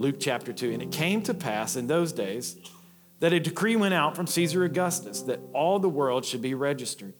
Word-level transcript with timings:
Luke 0.00 0.16
chapter 0.18 0.50
2. 0.50 0.72
And 0.72 0.82
it 0.82 0.90
came 0.90 1.20
to 1.22 1.34
pass 1.34 1.76
in 1.76 1.86
those 1.86 2.10
days 2.12 2.56
that 3.20 3.34
a 3.34 3.38
decree 3.38 3.76
went 3.76 3.92
out 3.92 4.16
from 4.16 4.26
Caesar 4.26 4.64
Augustus 4.64 5.20
that 5.22 5.40
all 5.52 5.78
the 5.78 5.90
world 5.90 6.24
should 6.24 6.40
be 6.40 6.54
registered. 6.54 7.12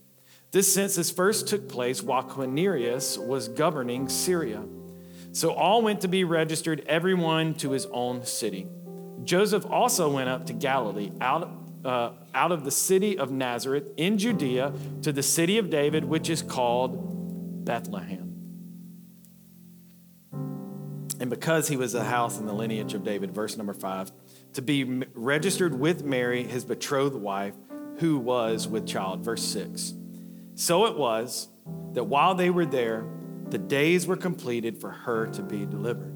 This 0.51 0.73
census 0.73 1.11
first 1.11 1.47
took 1.47 1.69
place 1.69 2.03
while 2.03 2.23
Quirinius 2.23 3.19
was 3.19 3.49
governing 3.49 4.09
Syria. 4.09 4.65
So 5.33 5.53
all 5.53 5.83
went 5.83 6.01
to 6.01 6.09
be 6.09 6.25
registered, 6.25 6.83
everyone 6.87 7.53
to 7.57 7.73
his 7.73 7.85
own 7.93 8.25
city. 8.25 8.67
Joseph 9.25 9.67
also 9.67 10.11
went 10.11 10.31
up 10.31 10.47
to 10.47 10.55
Galilee, 10.55 11.13
out, 11.21 11.53
uh, 11.85 12.13
out 12.35 12.51
of 12.51 12.65
the 12.65 12.71
city 12.71 13.19
of 13.19 13.31
Nazareth 13.31 13.91
in 13.99 14.17
Judea 14.17 14.73
to 15.03 15.13
the 15.13 15.23
city 15.23 15.59
of 15.59 15.69
David, 15.69 16.05
which 16.05 16.31
is 16.31 16.41
called 16.41 17.65
Bethlehem. 17.67 18.30
And 21.21 21.29
because 21.29 21.69
he 21.69 21.77
was 21.77 21.95
a 21.95 22.03
house 22.03 22.39
in 22.39 22.47
the 22.47 22.53
lineage 22.55 22.95
of 22.95 23.05
David, 23.05 23.33
verse 23.33 23.57
number 23.57 23.75
five, 23.75 24.11
to 24.55 24.63
be 24.63 25.05
registered 25.15 25.79
with 25.79 26.03
Mary, 26.03 26.43
his 26.43 26.65
betrothed 26.65 27.15
wife, 27.15 27.55
who 27.99 28.19
was 28.19 28.67
with 28.67 28.87
child. 28.87 29.23
Verse 29.23 29.43
six. 29.43 29.93
So 30.55 30.87
it 30.87 30.97
was 30.97 31.49
that 31.93 32.05
while 32.05 32.35
they 32.35 32.51
were 32.51 32.67
there, 32.67 33.05
the 33.51 33.59
days 33.59 34.07
were 34.07 34.17
completed 34.17 34.81
for 34.81 34.91
her 34.91 35.27
to 35.27 35.43
be 35.43 35.67
delivered. 35.67 36.15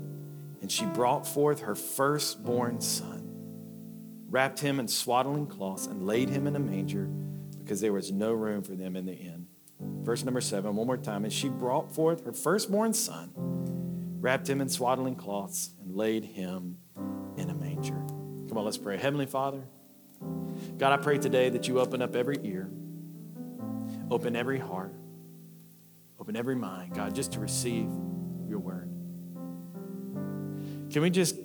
And 0.63 0.73
she 0.73 0.87
brought 0.87 1.27
forth 1.27 1.61
her 1.61 1.75
firstborn 1.75 2.81
son, 2.81 3.29
wrapped 4.31 4.61
him 4.61 4.81
in 4.81 4.89
swaddling 4.89 5.47
cloths, 5.47 5.87
and 5.87 6.07
laid 6.07 6.31
him 6.31 6.47
in 6.47 6.57
a 6.57 6.61
manger 6.61 7.05
because 7.59 7.81
there 7.83 7.93
was 7.93 8.11
no 8.11 8.33
room 8.33 8.63
for 8.63 8.75
them 8.75 8.97
in 8.97 9.05
the 9.05 9.13
inn. 9.13 9.47
Verse 9.81 10.25
number 10.25 10.41
seven, 10.41 10.77
one 10.77 10.87
more 10.87 10.97
time. 10.97 11.25
And 11.25 11.33
she 11.33 11.49
brought 11.51 11.95
forth 11.95 12.25
her 12.25 12.33
firstborn 12.33 12.95
son, 12.95 13.31
wrapped 14.25 14.49
him 14.49 14.63
in 14.63 14.71
swaddling 14.71 15.15
cloths, 15.15 15.75
and 15.83 15.95
laid 15.95 16.25
him 16.25 16.79
in 17.37 17.51
a 17.51 17.55
manger. 17.55 18.03
Come 18.49 18.57
on, 18.57 18.65
let's 18.65 18.79
pray. 18.79 18.97
Heavenly 18.97 19.27
Father, 19.27 19.61
God, 20.79 20.93
I 20.93 20.97
pray 20.97 21.19
today 21.19 21.51
that 21.51 21.69
you 21.69 21.79
open 21.79 22.01
up 22.01 22.17
every 22.17 22.39
ear, 22.43 22.71
open 24.11 24.35
every 24.35 24.59
heart, 24.59 24.95
open 26.19 26.37
every 26.37 26.55
mind, 26.55 26.95
God, 26.95 27.15
just 27.15 27.33
to 27.33 27.41
receive 27.41 27.91
your 28.49 28.61
word. 28.61 28.89
Can 30.91 31.03
we 31.03 31.11
just, 31.11 31.37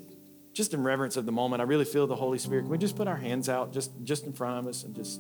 just 0.54 0.74
in 0.74 0.82
reverence 0.82 1.18
of 1.18 1.26
the 1.26 1.34
moment, 1.34 1.62
I 1.62 1.66
really 1.66 1.84
feel 1.84 2.08
the 2.08 2.16
Holy 2.16 2.40
Spirit. 2.40 2.62
Can 2.62 2.70
we 2.70 2.78
just 2.78 2.96
put 2.96 3.10
our 3.10 3.18
hands 3.18 3.50
out 3.50 3.74
just, 3.74 3.92
just 4.06 4.24
in 4.24 4.32
front 4.32 4.58
of 4.58 4.68
us 4.68 4.86
and 4.86 4.96
just, 4.96 5.20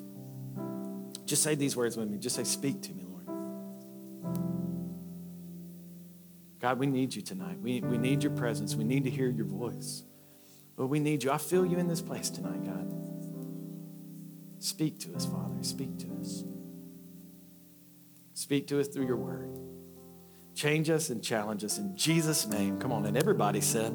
just 1.25 1.43
say 1.43 1.55
these 1.55 1.75
words 1.75 1.97
with 1.97 2.07
me? 2.07 2.19
Just 2.19 2.37
say, 2.37 2.45
Speak 2.45 2.81
to 2.83 2.93
me, 2.93 3.03
God, 6.59 6.77
we 6.77 6.87
need 6.87 7.15
you 7.15 7.21
tonight. 7.21 7.59
We, 7.61 7.79
we 7.81 7.97
need 7.97 8.21
your 8.21 8.33
presence. 8.33 8.75
We 8.75 8.83
need 8.83 9.05
to 9.05 9.09
hear 9.09 9.29
your 9.29 9.45
voice. 9.45 10.03
Lord, 10.75 10.91
we 10.91 10.99
need 10.99 11.23
you. 11.23 11.31
I 11.31 11.37
feel 11.37 11.65
you 11.65 11.77
in 11.77 11.87
this 11.87 12.01
place 12.01 12.29
tonight, 12.29 12.63
God. 12.65 12.93
Speak 14.59 14.99
to 14.99 15.15
us, 15.15 15.25
Father. 15.25 15.55
Speak 15.61 15.97
to 15.99 16.07
us. 16.19 16.43
Speak 18.33 18.67
to 18.67 18.79
us 18.79 18.87
through 18.87 19.05
your 19.05 19.17
word. 19.17 19.57
Change 20.53 20.89
us 20.89 21.09
and 21.09 21.23
challenge 21.23 21.63
us 21.63 21.77
in 21.77 21.95
Jesus' 21.95 22.45
name. 22.47 22.77
Come 22.79 22.91
on. 22.91 23.05
And 23.05 23.15
everybody 23.15 23.61
said, 23.61 23.93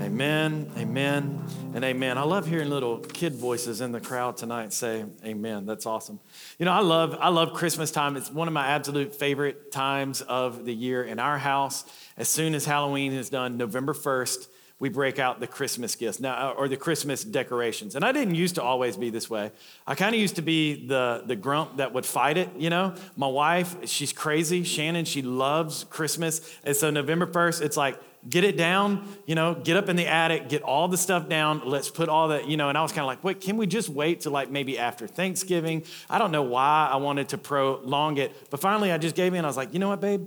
Amen, 0.00 0.70
amen, 0.76 1.44
and 1.72 1.84
amen. 1.84 2.18
I 2.18 2.22
love 2.22 2.48
hearing 2.48 2.68
little 2.68 2.98
kid 2.98 3.34
voices 3.34 3.80
in 3.80 3.92
the 3.92 4.00
crowd 4.00 4.36
tonight 4.36 4.72
say 4.72 5.04
amen. 5.24 5.66
That's 5.66 5.86
awesome. 5.86 6.18
You 6.58 6.64
know, 6.64 6.72
I 6.72 6.80
love 6.80 7.16
I 7.20 7.28
love 7.28 7.52
Christmas 7.52 7.92
time. 7.92 8.16
It's 8.16 8.30
one 8.30 8.48
of 8.48 8.54
my 8.54 8.66
absolute 8.66 9.14
favorite 9.14 9.70
times 9.70 10.20
of 10.20 10.64
the 10.64 10.74
year 10.74 11.04
in 11.04 11.20
our 11.20 11.38
house. 11.38 11.84
As 12.16 12.28
soon 12.28 12.54
as 12.54 12.64
Halloween 12.64 13.12
is 13.12 13.30
done, 13.30 13.56
November 13.56 13.94
1st, 13.94 14.48
we 14.80 14.88
break 14.88 15.20
out 15.20 15.38
the 15.38 15.46
Christmas 15.46 15.94
gifts 15.94 16.18
now, 16.18 16.50
uh, 16.50 16.54
or 16.54 16.68
the 16.68 16.76
Christmas 16.76 17.22
decorations. 17.22 17.94
And 17.94 18.04
I 18.04 18.10
didn't 18.10 18.34
used 18.34 18.56
to 18.56 18.62
always 18.62 18.96
be 18.96 19.10
this 19.10 19.30
way. 19.30 19.52
I 19.86 19.94
kind 19.94 20.14
of 20.14 20.20
used 20.20 20.36
to 20.36 20.42
be 20.42 20.86
the, 20.86 21.22
the 21.24 21.36
grump 21.36 21.76
that 21.76 21.94
would 21.94 22.04
fight 22.04 22.36
it, 22.36 22.50
you 22.58 22.70
know? 22.70 22.94
My 23.16 23.28
wife, 23.28 23.88
she's 23.88 24.12
crazy. 24.12 24.64
Shannon, 24.64 25.04
she 25.04 25.22
loves 25.22 25.84
Christmas. 25.84 26.40
And 26.64 26.74
so 26.74 26.90
November 26.90 27.26
1st, 27.26 27.62
it's 27.62 27.76
like, 27.76 28.00
get 28.28 28.44
it 28.44 28.56
down, 28.56 29.06
you 29.26 29.34
know, 29.34 29.54
get 29.54 29.76
up 29.76 29.88
in 29.88 29.96
the 29.96 30.06
attic, 30.06 30.48
get 30.48 30.62
all 30.62 30.88
the 30.88 30.96
stuff 30.96 31.28
down. 31.28 31.62
Let's 31.64 31.90
put 31.90 32.08
all 32.08 32.28
that, 32.28 32.48
you 32.48 32.56
know. 32.56 32.68
And 32.68 32.78
I 32.78 32.82
was 32.82 32.92
kind 32.92 33.00
of 33.00 33.06
like, 33.06 33.22
wait, 33.22 33.40
can 33.40 33.56
we 33.56 33.66
just 33.66 33.88
wait 33.88 34.20
till 34.20 34.32
like 34.32 34.50
maybe 34.50 34.78
after 34.78 35.06
Thanksgiving? 35.06 35.84
I 36.08 36.18
don't 36.18 36.30
know 36.30 36.42
why 36.42 36.88
I 36.90 36.96
wanted 36.96 37.28
to 37.30 37.38
prolong 37.38 38.18
it. 38.18 38.50
But 38.50 38.60
finally, 38.60 38.92
I 38.92 38.98
just 38.98 39.14
gave 39.14 39.34
in. 39.34 39.44
I 39.44 39.48
was 39.48 39.56
like, 39.56 39.72
you 39.72 39.78
know 39.78 39.88
what, 39.88 40.00
babe? 40.00 40.26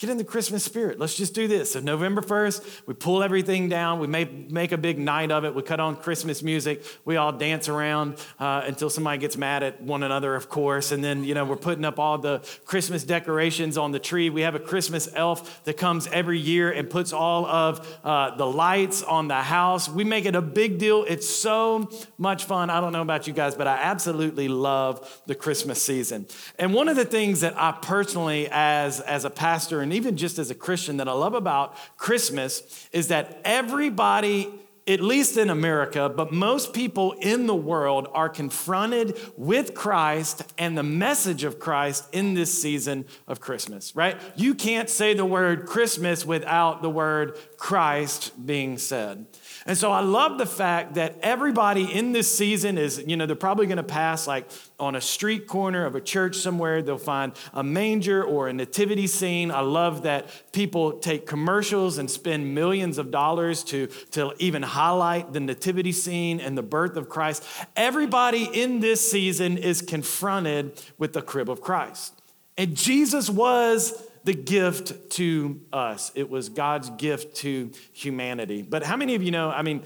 Get 0.00 0.10
in 0.10 0.16
the 0.16 0.24
Christmas 0.24 0.64
spirit. 0.64 0.98
Let's 0.98 1.14
just 1.14 1.34
do 1.34 1.46
this. 1.46 1.72
So 1.72 1.80
November 1.80 2.20
1st, 2.20 2.86
we 2.86 2.94
pull 2.94 3.22
everything 3.22 3.68
down. 3.68 4.00
We 4.00 4.08
make, 4.08 4.50
make 4.50 4.72
a 4.72 4.76
big 4.76 4.98
night 4.98 5.30
of 5.30 5.44
it. 5.44 5.54
We 5.54 5.62
cut 5.62 5.78
on 5.78 5.94
Christmas 5.94 6.42
music. 6.42 6.82
We 7.04 7.16
all 7.16 7.30
dance 7.30 7.68
around 7.68 8.18
uh, 8.40 8.62
until 8.66 8.90
somebody 8.90 9.18
gets 9.18 9.36
mad 9.36 9.62
at 9.62 9.80
one 9.80 10.02
another, 10.02 10.34
of 10.34 10.48
course. 10.48 10.90
And 10.90 11.02
then, 11.04 11.22
you 11.22 11.32
know, 11.32 11.44
we're 11.44 11.54
putting 11.54 11.84
up 11.84 12.00
all 12.00 12.18
the 12.18 12.44
Christmas 12.64 13.04
decorations 13.04 13.78
on 13.78 13.92
the 13.92 14.00
tree. 14.00 14.30
We 14.30 14.40
have 14.40 14.56
a 14.56 14.58
Christmas 14.58 15.08
elf 15.14 15.62
that 15.62 15.76
comes 15.76 16.08
every 16.08 16.40
year 16.40 16.72
and 16.72 16.90
puts 16.90 17.12
all 17.12 17.46
of 17.46 17.98
uh, 18.02 18.34
the 18.34 18.46
lights 18.46 19.04
on 19.04 19.28
the 19.28 19.42
house. 19.42 19.88
We 19.88 20.02
make 20.02 20.24
it 20.24 20.34
a 20.34 20.42
big 20.42 20.78
deal. 20.78 21.04
It's 21.06 21.28
so 21.28 21.88
much 22.18 22.46
fun. 22.46 22.68
I 22.68 22.80
don't 22.80 22.92
know 22.92 23.02
about 23.02 23.28
you 23.28 23.32
guys, 23.32 23.54
but 23.54 23.68
I 23.68 23.76
absolutely 23.76 24.48
love 24.48 25.22
the 25.26 25.36
Christmas 25.36 25.80
season. 25.80 26.26
And 26.58 26.74
one 26.74 26.88
of 26.88 26.96
the 26.96 27.04
things 27.04 27.42
that 27.42 27.54
I 27.56 27.70
personally, 27.70 28.48
as, 28.50 28.98
as 28.98 29.24
a 29.24 29.30
pastor 29.30 29.83
and 29.84 29.92
even 29.92 30.16
just 30.16 30.40
as 30.40 30.50
a 30.50 30.54
Christian, 30.54 30.96
that 30.96 31.08
I 31.08 31.12
love 31.12 31.34
about 31.34 31.76
Christmas 31.96 32.88
is 32.90 33.08
that 33.08 33.40
everybody 33.44 34.50
at 34.86 35.00
least 35.00 35.38
in 35.38 35.48
America, 35.48 36.10
but 36.14 36.32
most 36.32 36.74
people 36.74 37.12
in 37.12 37.46
the 37.46 37.54
world 37.54 38.06
are 38.12 38.28
confronted 38.28 39.18
with 39.36 39.74
Christ 39.74 40.52
and 40.58 40.76
the 40.76 40.82
message 40.82 41.42
of 41.44 41.58
Christ 41.58 42.06
in 42.12 42.34
this 42.34 42.60
season 42.60 43.06
of 43.26 43.40
Christmas, 43.40 43.96
right? 43.96 44.20
You 44.36 44.54
can't 44.54 44.90
say 44.90 45.14
the 45.14 45.24
word 45.24 45.64
Christmas 45.66 46.26
without 46.26 46.82
the 46.82 46.90
word 46.90 47.38
Christ 47.56 48.32
being 48.44 48.76
said. 48.76 49.26
And 49.66 49.78
so 49.78 49.90
I 49.90 50.00
love 50.00 50.36
the 50.36 50.46
fact 50.46 50.94
that 50.94 51.16
everybody 51.22 51.90
in 51.90 52.12
this 52.12 52.36
season 52.36 52.76
is, 52.76 53.02
you 53.06 53.16
know, 53.16 53.24
they're 53.24 53.34
probably 53.34 53.66
going 53.66 53.78
to 53.78 53.82
pass 53.82 54.26
like 54.26 54.50
on 54.78 54.94
a 54.94 55.00
street 55.00 55.46
corner 55.46 55.86
of 55.86 55.94
a 55.94 56.02
church 56.02 56.36
somewhere. 56.36 56.82
They'll 56.82 56.98
find 56.98 57.32
a 57.54 57.62
manger 57.62 58.22
or 58.22 58.48
a 58.48 58.52
nativity 58.52 59.06
scene. 59.06 59.50
I 59.50 59.60
love 59.60 60.02
that 60.02 60.52
people 60.52 60.98
take 60.98 61.26
commercials 61.26 61.96
and 61.96 62.10
spend 62.10 62.54
millions 62.54 62.98
of 62.98 63.10
dollars 63.10 63.64
to, 63.64 63.86
to 64.10 64.34
even 64.38 64.62
highlight 64.62 65.32
the 65.32 65.40
nativity 65.40 65.92
scene 65.92 66.40
and 66.40 66.58
the 66.58 66.62
birth 66.62 66.96
of 66.96 67.08
Christ. 67.08 67.42
Everybody 67.74 68.44
in 68.44 68.80
this 68.80 69.10
season 69.10 69.56
is 69.56 69.80
confronted 69.80 70.82
with 70.98 71.14
the 71.14 71.22
crib 71.22 71.48
of 71.48 71.62
Christ. 71.62 72.20
And 72.58 72.76
Jesus 72.76 73.30
was 73.30 74.02
the 74.24 74.34
gift 74.34 75.10
to 75.10 75.60
us. 75.72 76.10
It 76.14 76.28
was 76.28 76.48
God's 76.48 76.90
gift 76.90 77.36
to 77.38 77.70
humanity. 77.92 78.62
But 78.62 78.82
how 78.82 78.96
many 78.96 79.14
of 79.14 79.22
you 79.22 79.30
know? 79.30 79.50
I 79.50 79.62
mean, 79.62 79.82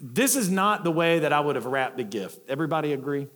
this 0.00 0.36
is 0.36 0.50
not 0.50 0.84
the 0.84 0.90
way 0.90 1.20
that 1.20 1.32
I 1.32 1.40
would 1.40 1.56
have 1.56 1.66
wrapped 1.66 1.96
the 1.96 2.04
gift. 2.04 2.40
Everybody 2.48 2.92
agree? 2.92 3.28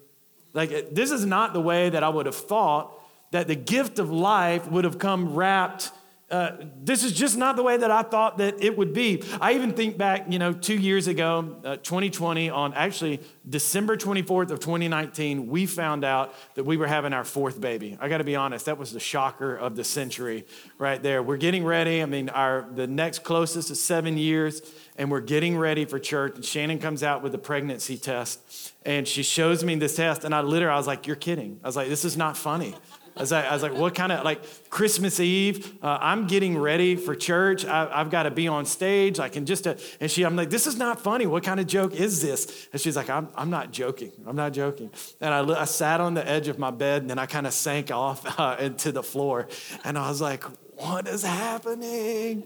Like, 0.54 0.94
this 0.94 1.10
is 1.10 1.24
not 1.24 1.52
the 1.52 1.60
way 1.60 1.90
that 1.90 2.02
I 2.02 2.08
would 2.08 2.26
have 2.26 2.36
thought 2.36 2.98
that 3.30 3.48
the 3.48 3.54
gift 3.54 3.98
of 3.98 4.10
life 4.10 4.70
would 4.70 4.84
have 4.84 4.98
come 4.98 5.34
wrapped 5.34 5.90
uh, 6.32 6.56
this 6.82 7.04
is 7.04 7.12
just 7.12 7.36
not 7.36 7.56
the 7.56 7.62
way 7.62 7.76
that 7.76 7.90
I 7.90 8.02
thought 8.02 8.38
that 8.38 8.64
it 8.64 8.78
would 8.78 8.94
be. 8.94 9.22
I 9.38 9.52
even 9.52 9.74
think 9.74 9.98
back, 9.98 10.32
you 10.32 10.38
know, 10.38 10.54
two 10.54 10.78
years 10.78 11.06
ago, 11.06 11.56
uh, 11.62 11.76
2020, 11.76 12.48
on 12.48 12.72
actually 12.72 13.20
December 13.46 13.98
24th 13.98 14.50
of 14.50 14.58
2019, 14.58 15.48
we 15.48 15.66
found 15.66 16.04
out 16.04 16.34
that 16.54 16.64
we 16.64 16.78
were 16.78 16.86
having 16.86 17.12
our 17.12 17.24
fourth 17.24 17.60
baby. 17.60 17.98
I 18.00 18.08
got 18.08 18.18
to 18.18 18.24
be 18.24 18.34
honest, 18.34 18.64
that 18.64 18.78
was 18.78 18.92
the 18.92 19.00
shocker 19.00 19.54
of 19.54 19.76
the 19.76 19.84
century 19.84 20.46
right 20.78 21.02
there. 21.02 21.22
We're 21.22 21.36
getting 21.36 21.64
ready. 21.64 22.00
I 22.00 22.06
mean, 22.06 22.30
our 22.30 22.66
the 22.74 22.86
next 22.86 23.24
closest 23.24 23.70
is 23.70 23.82
seven 23.82 24.16
years, 24.16 24.62
and 24.96 25.10
we're 25.10 25.20
getting 25.20 25.58
ready 25.58 25.84
for 25.84 25.98
church. 25.98 26.36
And 26.36 26.44
Shannon 26.44 26.78
comes 26.78 27.02
out 27.02 27.22
with 27.22 27.34
a 27.34 27.38
pregnancy 27.38 27.98
test, 27.98 28.72
and 28.86 29.06
she 29.06 29.22
shows 29.22 29.62
me 29.62 29.74
this 29.74 29.96
test, 29.96 30.24
and 30.24 30.34
I 30.34 30.40
literally, 30.40 30.72
I 30.72 30.78
was 30.78 30.86
like, 30.86 31.06
"You're 31.06 31.16
kidding." 31.16 31.60
I 31.62 31.68
was 31.68 31.76
like, 31.76 31.88
"This 31.88 32.06
is 32.06 32.16
not 32.16 32.38
funny." 32.38 32.74
I 33.16 33.20
was 33.20 33.32
like, 33.32 33.44
I 33.44 33.52
was 33.52 33.62
like 33.62 33.74
what 33.74 33.94
kind 33.94 34.12
of 34.12 34.24
like 34.24 34.70
Christmas 34.70 35.20
Eve? 35.20 35.78
Uh, 35.82 35.98
I'm 36.00 36.26
getting 36.26 36.56
ready 36.56 36.96
for 36.96 37.14
church. 37.14 37.64
I, 37.64 37.98
have 37.98 38.10
got 38.10 38.24
to 38.24 38.30
be 38.30 38.48
on 38.48 38.64
stage. 38.64 39.20
I 39.20 39.28
can 39.28 39.44
just, 39.44 39.66
uh, 39.66 39.74
and 40.00 40.10
she, 40.10 40.24
I'm 40.24 40.36
like, 40.36 40.50
this 40.50 40.66
is 40.66 40.76
not 40.76 41.00
funny. 41.00 41.26
What 41.26 41.42
kind 41.42 41.60
of 41.60 41.66
joke 41.66 41.94
is 41.94 42.22
this? 42.22 42.68
And 42.72 42.80
she's 42.80 42.96
like, 42.96 43.10
I'm, 43.10 43.28
I'm 43.34 43.50
not 43.50 43.70
joking. 43.72 44.12
I'm 44.26 44.36
not 44.36 44.52
joking. 44.52 44.90
And 45.20 45.34
I, 45.34 45.60
I 45.60 45.64
sat 45.64 46.00
on 46.00 46.14
the 46.14 46.26
edge 46.26 46.48
of 46.48 46.58
my 46.58 46.70
bed 46.70 47.02
and 47.02 47.10
then 47.10 47.18
I 47.18 47.26
kind 47.26 47.46
of 47.46 47.52
sank 47.52 47.90
off 47.90 48.22
uh, 48.40 48.56
into 48.58 48.92
the 48.92 49.02
floor. 49.02 49.48
And 49.84 49.98
I 49.98 50.08
was 50.08 50.20
like, 50.20 50.44
what 50.76 51.06
is 51.06 51.22
happening? 51.22 52.44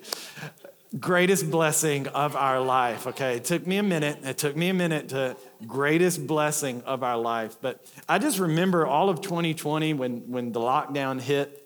Greatest 0.99 1.51
blessing 1.51 2.07
of 2.09 2.37
our 2.37 2.61
life. 2.61 3.07
Okay, 3.07 3.37
it 3.37 3.45
took 3.45 3.67
me 3.67 3.79
a 3.79 3.83
minute. 3.83 4.19
It 4.23 4.39
took 4.39 4.57
me 4.57 4.69
a 4.69 4.75
minute 4.75 5.11
to 5.11 5.37
greatest 5.67 6.27
blessing 6.27 6.83
of 6.83 7.03
our 7.03 7.19
life. 7.19 7.57
But 7.61 7.85
I 8.09 8.19
just 8.19 8.39
remember 8.39 8.87
all 8.87 9.09
of 9.09 9.21
2020 9.21 9.95
when 9.95 10.31
when 10.31 10.53
the 10.53 10.61
lockdown 10.61 11.21
hit. 11.21 11.63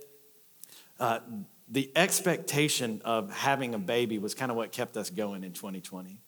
Uh, 0.99 1.21
the 1.71 1.91
expectation 1.95 3.01
of 3.05 3.31
having 3.31 3.75
a 3.75 3.79
baby 3.79 4.19
was 4.19 4.35
kind 4.35 4.51
of 4.51 4.57
what 4.57 4.73
kept 4.73 4.97
us 4.97 5.09
going 5.09 5.45
in 5.45 5.53
2020. 5.53 6.21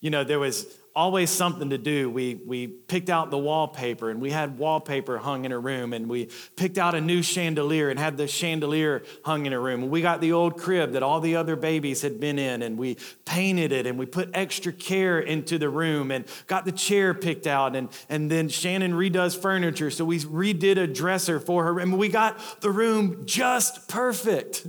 You 0.00 0.10
know, 0.10 0.22
there 0.22 0.38
was 0.38 0.72
always 0.98 1.30
something 1.30 1.70
to 1.70 1.78
do. 1.78 2.10
We, 2.10 2.34
we 2.34 2.66
picked 2.66 3.08
out 3.08 3.30
the 3.30 3.38
wallpaper 3.38 4.10
and 4.10 4.20
we 4.20 4.32
had 4.32 4.58
wallpaper 4.58 5.16
hung 5.16 5.44
in 5.44 5.52
a 5.52 5.58
room 5.58 5.92
and 5.92 6.08
we 6.08 6.28
picked 6.56 6.76
out 6.76 6.96
a 6.96 7.00
new 7.00 7.22
chandelier 7.22 7.88
and 7.88 8.00
had 8.00 8.16
the 8.16 8.26
chandelier 8.26 9.04
hung 9.24 9.46
in 9.46 9.52
a 9.52 9.60
room. 9.60 9.84
And 9.84 9.92
we 9.92 10.02
got 10.02 10.20
the 10.20 10.32
old 10.32 10.58
crib 10.58 10.94
that 10.94 11.04
all 11.04 11.20
the 11.20 11.36
other 11.36 11.54
babies 11.54 12.02
had 12.02 12.18
been 12.18 12.36
in 12.36 12.62
and 12.62 12.76
we 12.76 12.96
painted 13.24 13.70
it 13.70 13.86
and 13.86 13.96
we 13.96 14.06
put 14.06 14.30
extra 14.34 14.72
care 14.72 15.20
into 15.20 15.56
the 15.56 15.68
room 15.68 16.10
and 16.10 16.24
got 16.48 16.64
the 16.64 16.72
chair 16.72 17.14
picked 17.14 17.46
out. 17.46 17.76
And, 17.76 17.90
and 18.08 18.28
then 18.28 18.48
Shannon 18.48 18.92
redoes 18.92 19.40
furniture. 19.40 19.92
So 19.92 20.04
we 20.04 20.18
redid 20.18 20.78
a 20.78 20.88
dresser 20.88 21.38
for 21.38 21.62
her 21.62 21.78
and 21.78 21.96
we 21.96 22.08
got 22.08 22.60
the 22.60 22.72
room 22.72 23.24
just 23.24 23.86
perfect. 23.86 24.66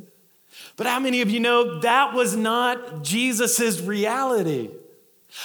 But 0.78 0.86
how 0.86 1.00
many 1.00 1.22
of 1.22 1.32
you 1.32 1.40
know 1.40 1.80
that 1.80 2.14
was 2.14 2.36
not 2.36 3.04
Jesus's 3.04 3.82
reality? 3.82 4.70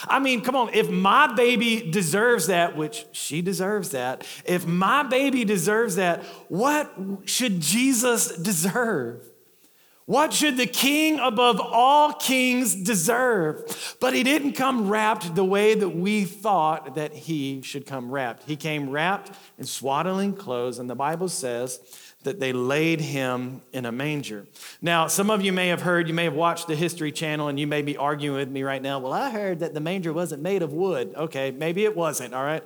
I 0.05 0.19
mean, 0.19 0.41
come 0.41 0.55
on, 0.55 0.73
if 0.73 0.89
my 0.89 1.33
baby 1.33 1.89
deserves 1.91 2.47
that, 2.47 2.75
which 2.75 3.05
she 3.11 3.41
deserves 3.41 3.91
that, 3.91 4.25
if 4.45 4.65
my 4.65 5.03
baby 5.03 5.45
deserves 5.45 5.95
that, 5.95 6.23
what 6.49 6.91
should 7.25 7.59
Jesus 7.59 8.35
deserve? 8.35 9.29
What 10.07 10.33
should 10.33 10.57
the 10.57 10.67
king 10.67 11.17
above 11.17 11.59
all 11.59 12.13
kings 12.13 12.75
deserve? 12.75 13.95
But 13.99 14.13
he 14.13 14.21
didn't 14.21 14.53
come 14.53 14.87
wrapped 14.87 15.33
the 15.33 15.43
way 15.43 15.73
that 15.73 15.89
we 15.89 16.25
thought 16.25 16.93
that 16.93 17.11
he 17.11 17.63
should 17.63 17.87
come 17.87 18.11
wrapped. 18.11 18.43
He 18.43 18.55
came 18.55 18.91
wrapped 18.91 19.31
in 19.57 19.65
swaddling 19.65 20.35
clothes, 20.35 20.77
and 20.77 20.87
the 20.87 20.95
Bible 20.95 21.27
says 21.27 21.79
that 22.25 22.39
they 22.39 22.53
laid 22.53 22.99
him 22.99 23.61
in 23.71 23.85
a 23.85 23.91
manger. 23.91 24.45
Now, 24.81 25.07
some 25.07 25.29
of 25.29 25.41
you 25.41 25.53
may 25.53 25.69
have 25.69 25.81
heard, 25.81 26.07
you 26.07 26.13
may 26.13 26.25
have 26.25 26.33
watched 26.33 26.67
the 26.67 26.75
History 26.75 27.11
Channel, 27.11 27.47
and 27.47 27.59
you 27.59 27.65
may 27.65 27.81
be 27.81 27.97
arguing 27.97 28.37
with 28.37 28.49
me 28.49 28.63
right 28.63 28.81
now. 28.81 28.99
Well, 28.99 29.13
I 29.13 29.29
heard 29.31 29.59
that 29.61 29.73
the 29.73 29.79
manger 29.79 30.11
wasn't 30.11 30.41
made 30.41 30.61
of 30.61 30.73
wood. 30.73 31.13
Okay, 31.15 31.51
maybe 31.51 31.85
it 31.85 31.95
wasn't, 31.95 32.33
all 32.33 32.43
right? 32.43 32.63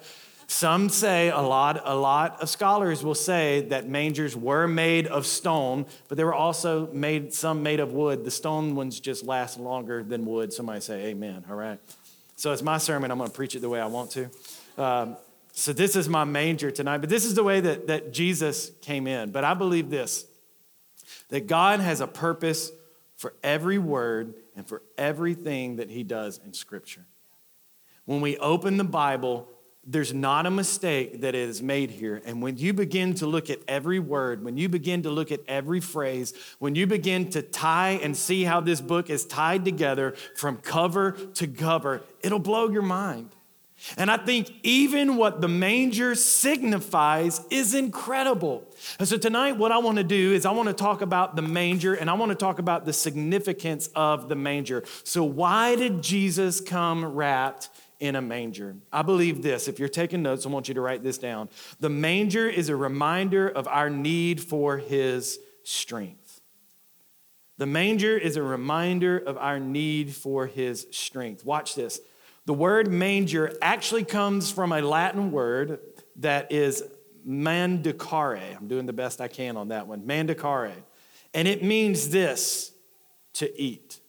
Some 0.48 0.90
say, 0.90 1.30
a 1.30 1.42
lot, 1.42 1.80
a 1.86 1.94
lot 1.94 2.42
of 2.42 2.50
scholars 2.50 3.04
will 3.04 3.14
say 3.14 3.62
that 3.70 3.88
mangers 3.88 4.36
were 4.36 4.68
made 4.68 5.06
of 5.06 5.28
stone, 5.28 5.86
but 6.08 6.18
they 6.18 6.24
were 6.24 6.34
also 6.34 6.88
made, 6.92 7.34
some 7.34 7.62
made 7.62 7.80
of 7.80 7.94
wood. 7.94 8.26
The 8.26 8.32
stone 8.32 8.74
ones 8.74 9.00
just 9.00 9.24
last 9.24 9.60
longer 9.60 10.02
than 10.02 10.26
wood. 10.26 10.52
Somebody 10.52 10.82
say 10.82 11.06
amen, 11.08 11.46
all 11.50 11.56
right? 11.56 11.80
So 12.36 12.52
it's 12.52 12.64
my 12.64 12.80
sermon. 12.80 13.12
I'm 13.12 13.20
going 13.20 13.30
to 13.30 13.36
preach 13.36 13.56
it 13.56 13.60
the 13.60 13.70
way 13.70 13.80
I 13.80 13.86
want 13.86 14.12
to. 14.12 14.30
Um, 14.78 15.18
so 15.60 15.74
this 15.74 15.98
is 15.98 16.08
my 16.08 16.24
manger 16.24 16.72
tonight, 16.72 17.00
but 17.00 17.10
this 17.10 17.26
is 17.26 17.34
the 17.34 17.44
way 17.44 17.60
that, 17.60 17.88
that 17.88 18.14
Jesus 18.14 18.72
came 18.82 19.08
in. 19.08 19.32
But 19.32 19.44
I 19.44 19.54
believe 19.54 19.90
this 19.90 20.26
that 21.28 21.48
God 21.48 21.80
has 21.80 22.00
a 22.02 22.08
purpose 22.08 22.72
for 23.18 23.34
every 23.44 23.78
word 23.78 24.36
and 24.56 24.66
for 24.66 24.82
everything 24.98 25.76
that 25.76 25.90
he 25.90 26.04
does 26.04 26.40
in 26.44 26.54
Scripture. 26.54 27.06
When 28.06 28.22
we 28.22 28.38
open 28.38 28.78
the 28.78 28.86
Bible, 28.86 29.50
there's 29.86 30.14
not 30.14 30.46
a 30.46 30.52
mistake 30.52 31.22
that 31.22 31.36
is 31.36 31.62
made 31.62 31.92
here. 31.92 32.22
And 32.26 32.42
when 32.42 32.58
you 32.58 32.74
begin 32.74 33.14
to 33.16 33.28
look 33.28 33.50
at 33.50 33.60
every 33.68 34.00
word, 34.00 34.44
when 34.44 34.56
you 34.56 34.70
begin 34.70 35.04
to 35.04 35.10
look 35.10 35.32
at 35.32 35.42
every 35.48 35.82
phrase, 35.82 36.34
when 36.60 36.76
you 36.76 36.88
begin 36.88 37.30
to 37.32 37.42
tie 37.42 38.00
and 38.02 38.16
see 38.16 38.46
how 38.46 38.62
this 38.62 38.80
book 38.80 39.10
is 39.10 39.26
tied 39.26 39.66
together 39.66 40.16
from 40.36 40.58
cover 40.58 41.12
to 41.36 41.48
cover, 41.48 42.02
it'll 42.22 42.40
blow 42.40 42.70
your 42.70 42.82
mind. 42.82 43.36
And 43.98 44.12
I 44.12 44.18
think 44.18 44.52
even 44.64 45.16
what 45.18 45.42
the 45.42 45.48
manger 45.48 46.16
signifies 46.16 47.42
is 47.50 47.74
incredible. 47.74 48.64
And 49.00 49.08
so 49.08 49.18
tonight, 49.18 49.58
what 49.58 49.72
I 49.72 49.78
want 49.78 49.98
to 49.98 50.04
do 50.04 50.34
is 50.34 50.46
I 50.46 50.52
want 50.52 50.68
to 50.68 50.74
talk 50.74 51.02
about 51.02 51.36
the 51.36 51.42
manger 51.42 51.94
and 51.94 52.10
I 52.10 52.14
want 52.14 52.30
to 52.30 52.36
talk 52.36 52.60
about 52.60 52.86
the 52.86 52.94
significance 52.94 53.90
of 53.96 54.30
the 54.30 54.36
manger. 54.36 54.84
So, 55.04 55.24
why 55.24 55.76
did 55.76 56.02
Jesus 56.02 56.62
come 56.62 57.06
wrapped 57.06 57.70
in 58.00 58.16
a 58.16 58.22
manger? 58.22 58.76
I 58.92 59.02
believe 59.02 59.42
this. 59.42 59.68
If 59.68 59.80
you're 59.80 59.90
taking 59.90 60.22
notes, 60.22 60.46
I 60.46 60.50
want 60.50 60.68
you 60.68 60.74
to 60.74 60.82
write 60.82 61.04
this 61.04 61.18
down. 61.18 61.50
The 61.80 61.90
manger 61.90 62.48
is 62.48 62.70
a 62.70 62.76
reminder 62.76 63.48
of 63.48 63.68
our 63.68 63.90
need 63.90 64.42
for 64.42 64.78
his 64.78 65.40
strength. 65.64 66.42
The 67.58 67.66
manger 67.66 68.18
is 68.18 68.38
a 68.38 68.42
reminder 68.42 69.18
of 69.18 69.38
our 69.38 69.60
need 69.60 70.16
for 70.16 70.48
his 70.48 70.88
strength. 70.92 71.44
Watch 71.44 71.76
this. 71.76 72.00
The 72.50 72.56
word 72.56 72.92
manger 72.92 73.56
actually 73.62 74.06
comes 74.06 74.52
from 74.52 74.72
a 74.72 74.82
Latin 74.82 75.30
word 75.32 75.82
that 76.16 76.52
is 76.52 76.84
mandicare. 77.24 78.58
I'm 78.58 78.68
doing 78.68 78.88
the 78.88 78.92
best 78.92 79.22
I 79.22 79.28
can 79.28 79.56
on 79.56 79.68
that 79.68 79.86
one. 79.86 80.02
Mandicare. 80.02 80.74
And 81.36 81.48
it 81.48 81.64
means 81.64 82.10
this 82.10 82.72
to 83.34 83.62
eat. 83.62 84.00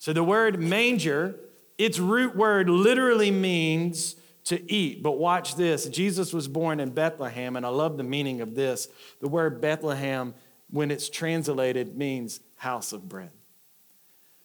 So 0.00 0.12
the 0.12 0.24
word 0.24 0.58
manger, 0.58 1.36
its 1.78 2.00
root 2.00 2.34
word 2.34 2.68
literally 2.68 3.30
means 3.30 4.16
to 4.46 4.68
eat. 4.68 5.04
But 5.04 5.12
watch 5.12 5.54
this 5.54 5.86
Jesus 5.86 6.32
was 6.32 6.48
born 6.48 6.80
in 6.80 6.90
Bethlehem, 6.90 7.54
and 7.54 7.64
I 7.64 7.68
love 7.68 7.96
the 7.96 8.02
meaning 8.02 8.40
of 8.40 8.56
this. 8.56 8.88
The 9.20 9.28
word 9.28 9.60
Bethlehem, 9.60 10.34
when 10.70 10.90
it's 10.90 11.08
translated, 11.08 11.96
means 11.96 12.40
house 12.56 12.92
of 12.92 13.08
bread. 13.08 13.30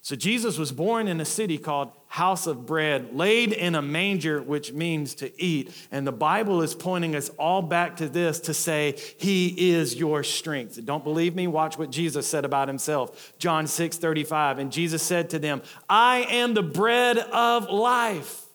So 0.01 0.15
Jesus 0.15 0.57
was 0.57 0.71
born 0.71 1.07
in 1.07 1.19
a 1.19 1.25
city 1.25 1.57
called 1.57 1.91
House 2.07 2.47
of 2.47 2.65
Bread, 2.65 3.13
laid 3.13 3.51
in 3.51 3.75
a 3.75 3.81
manger, 3.81 4.41
which 4.41 4.71
means 4.71 5.13
to 5.15 5.41
eat. 5.41 5.71
And 5.91 6.07
the 6.07 6.11
Bible 6.11 6.61
is 6.61 6.73
pointing 6.73 7.15
us 7.15 7.29
all 7.37 7.61
back 7.61 7.97
to 7.97 8.07
this 8.07 8.39
to 8.41 8.53
say, 8.53 8.95
He 9.17 9.71
is 9.71 9.95
your 9.95 10.23
strength. 10.23 10.83
Don't 10.85 11.03
believe 11.03 11.35
me? 11.35 11.47
Watch 11.47 11.77
what 11.77 11.91
Jesus 11.91 12.25
said 12.27 12.45
about 12.45 12.67
himself. 12.67 13.33
John 13.37 13.67
6 13.67 13.97
35. 13.97 14.59
And 14.59 14.71
Jesus 14.71 15.03
said 15.03 15.29
to 15.31 15.39
them, 15.39 15.61
I 15.89 16.25
am 16.29 16.53
the 16.53 16.63
bread 16.63 17.17
of 17.17 17.69
life. 17.69 18.48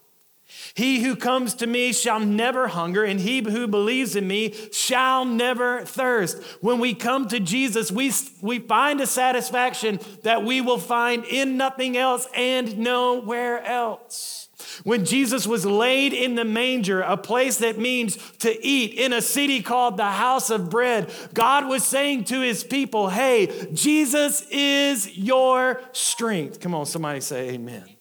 He 0.74 1.02
who 1.02 1.14
comes 1.14 1.54
to 1.54 1.66
me 1.66 1.92
shall 1.92 2.20
never 2.20 2.68
hunger, 2.68 3.04
and 3.04 3.20
he 3.20 3.40
who 3.42 3.68
believes 3.68 4.16
in 4.16 4.26
me 4.26 4.54
shall 4.72 5.24
never 5.24 5.84
thirst. 5.84 6.42
When 6.60 6.80
we 6.80 6.94
come 6.94 7.28
to 7.28 7.38
Jesus, 7.38 7.92
we, 7.92 8.12
we 8.40 8.58
find 8.58 9.00
a 9.00 9.06
satisfaction 9.06 10.00
that 10.22 10.44
we 10.44 10.60
will 10.60 10.78
find 10.78 11.24
in 11.24 11.56
nothing 11.56 11.96
else 11.96 12.26
and 12.34 12.78
nowhere 12.78 13.62
else. 13.64 14.48
When 14.82 15.04
Jesus 15.04 15.46
was 15.46 15.64
laid 15.64 16.12
in 16.12 16.34
the 16.34 16.44
manger, 16.44 17.00
a 17.00 17.16
place 17.16 17.58
that 17.58 17.78
means 17.78 18.16
to 18.38 18.66
eat, 18.66 18.94
in 18.94 19.12
a 19.12 19.22
city 19.22 19.62
called 19.62 19.96
the 19.96 20.10
house 20.10 20.50
of 20.50 20.70
bread, 20.70 21.12
God 21.32 21.68
was 21.68 21.84
saying 21.84 22.24
to 22.24 22.40
his 22.40 22.64
people, 22.64 23.08
Hey, 23.08 23.68
Jesus 23.72 24.46
is 24.50 25.16
your 25.16 25.80
strength. 25.92 26.60
Come 26.60 26.74
on, 26.74 26.86
somebody 26.86 27.20
say 27.20 27.50
amen. 27.50 27.93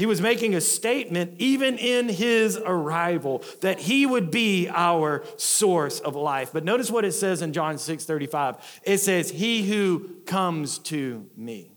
He 0.00 0.06
was 0.06 0.22
making 0.22 0.54
a 0.54 0.62
statement, 0.62 1.34
even 1.36 1.76
in 1.76 2.08
his 2.08 2.56
arrival, 2.56 3.44
that 3.60 3.80
he 3.80 4.06
would 4.06 4.30
be 4.30 4.66
our 4.70 5.22
source 5.36 6.00
of 6.00 6.16
life. 6.16 6.54
But 6.54 6.64
notice 6.64 6.90
what 6.90 7.04
it 7.04 7.12
says 7.12 7.42
in 7.42 7.52
John 7.52 7.76
6 7.76 8.06
35. 8.06 8.80
It 8.82 8.96
says, 8.96 9.28
He 9.28 9.68
who 9.68 10.22
comes 10.24 10.78
to 10.78 11.28
me. 11.36 11.72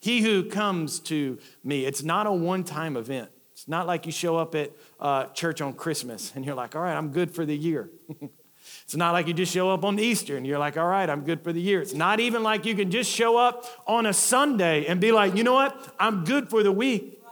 He 0.00 0.20
who 0.20 0.50
comes 0.50 1.00
to 1.00 1.38
me. 1.64 1.86
It's 1.86 2.02
not 2.02 2.26
a 2.26 2.32
one 2.32 2.62
time 2.62 2.94
event. 2.94 3.30
It's 3.52 3.68
not 3.68 3.86
like 3.86 4.04
you 4.04 4.12
show 4.12 4.36
up 4.36 4.54
at 4.54 4.72
uh, 5.00 5.24
church 5.28 5.62
on 5.62 5.72
Christmas 5.72 6.30
and 6.36 6.44
you're 6.44 6.54
like, 6.54 6.76
all 6.76 6.82
right, 6.82 6.94
I'm 6.94 7.08
good 7.08 7.34
for 7.34 7.46
the 7.46 7.56
year. 7.56 7.88
It's 8.84 8.96
not 8.96 9.12
like 9.12 9.26
you 9.26 9.34
just 9.34 9.52
show 9.52 9.70
up 9.70 9.84
on 9.84 9.98
Easter 9.98 10.36
and 10.36 10.46
you're 10.46 10.58
like, 10.58 10.76
all 10.76 10.86
right, 10.86 11.08
I'm 11.08 11.22
good 11.24 11.42
for 11.42 11.52
the 11.52 11.60
year. 11.60 11.80
It's 11.80 11.94
not 11.94 12.20
even 12.20 12.42
like 12.42 12.64
you 12.64 12.74
can 12.74 12.90
just 12.90 13.10
show 13.10 13.36
up 13.36 13.66
on 13.86 14.06
a 14.06 14.12
Sunday 14.12 14.86
and 14.86 15.00
be 15.00 15.12
like, 15.12 15.34
you 15.36 15.44
know 15.44 15.54
what? 15.54 15.94
I'm 15.98 16.24
good 16.24 16.48
for 16.48 16.62
the 16.62 16.72
week. 16.72 17.23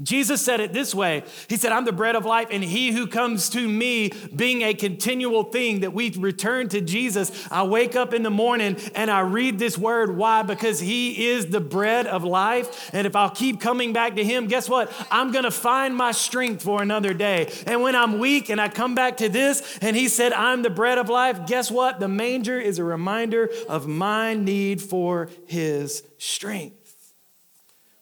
Jesus 0.00 0.40
said 0.40 0.60
it 0.60 0.72
this 0.72 0.94
way 0.94 1.24
He 1.48 1.56
said, 1.56 1.72
I'm 1.72 1.84
the 1.84 1.92
bread 1.92 2.14
of 2.14 2.24
life, 2.24 2.48
and 2.50 2.62
he 2.62 2.92
who 2.92 3.06
comes 3.08 3.50
to 3.50 3.68
me, 3.68 4.12
being 4.34 4.62
a 4.62 4.72
continual 4.72 5.44
thing 5.44 5.80
that 5.80 5.92
we 5.92 6.10
return 6.12 6.68
to 6.68 6.80
Jesus. 6.80 7.48
I 7.50 7.64
wake 7.64 7.96
up 7.96 8.14
in 8.14 8.22
the 8.22 8.30
morning 8.30 8.76
and 8.94 9.10
I 9.10 9.20
read 9.20 9.58
this 9.58 9.76
word. 9.76 10.16
Why? 10.16 10.42
Because 10.42 10.78
he 10.78 11.28
is 11.28 11.46
the 11.46 11.60
bread 11.60 12.06
of 12.06 12.22
life. 12.22 12.90
And 12.94 13.06
if 13.06 13.16
I'll 13.16 13.30
keep 13.30 13.60
coming 13.60 13.92
back 13.92 14.16
to 14.16 14.24
him, 14.24 14.46
guess 14.46 14.68
what? 14.68 14.92
I'm 15.10 15.32
going 15.32 15.44
to 15.44 15.50
find 15.50 15.96
my 15.96 16.12
strength 16.12 16.62
for 16.62 16.82
another 16.82 17.12
day. 17.12 17.52
And 17.66 17.82
when 17.82 17.96
I'm 17.96 18.18
weak 18.18 18.48
and 18.48 18.60
I 18.60 18.68
come 18.68 18.94
back 18.94 19.18
to 19.18 19.28
this, 19.28 19.78
and 19.82 19.96
he 19.96 20.08
said, 20.08 20.32
I'm 20.32 20.62
the 20.62 20.70
bread 20.70 20.98
of 20.98 21.08
life, 21.08 21.46
guess 21.46 21.70
what? 21.70 21.98
The 22.00 22.08
manger 22.08 22.58
is 22.58 22.78
a 22.78 22.84
reminder 22.84 23.50
of 23.68 23.88
my 23.88 24.34
need 24.34 24.80
for 24.80 25.28
his 25.46 26.04
strength. 26.18 26.79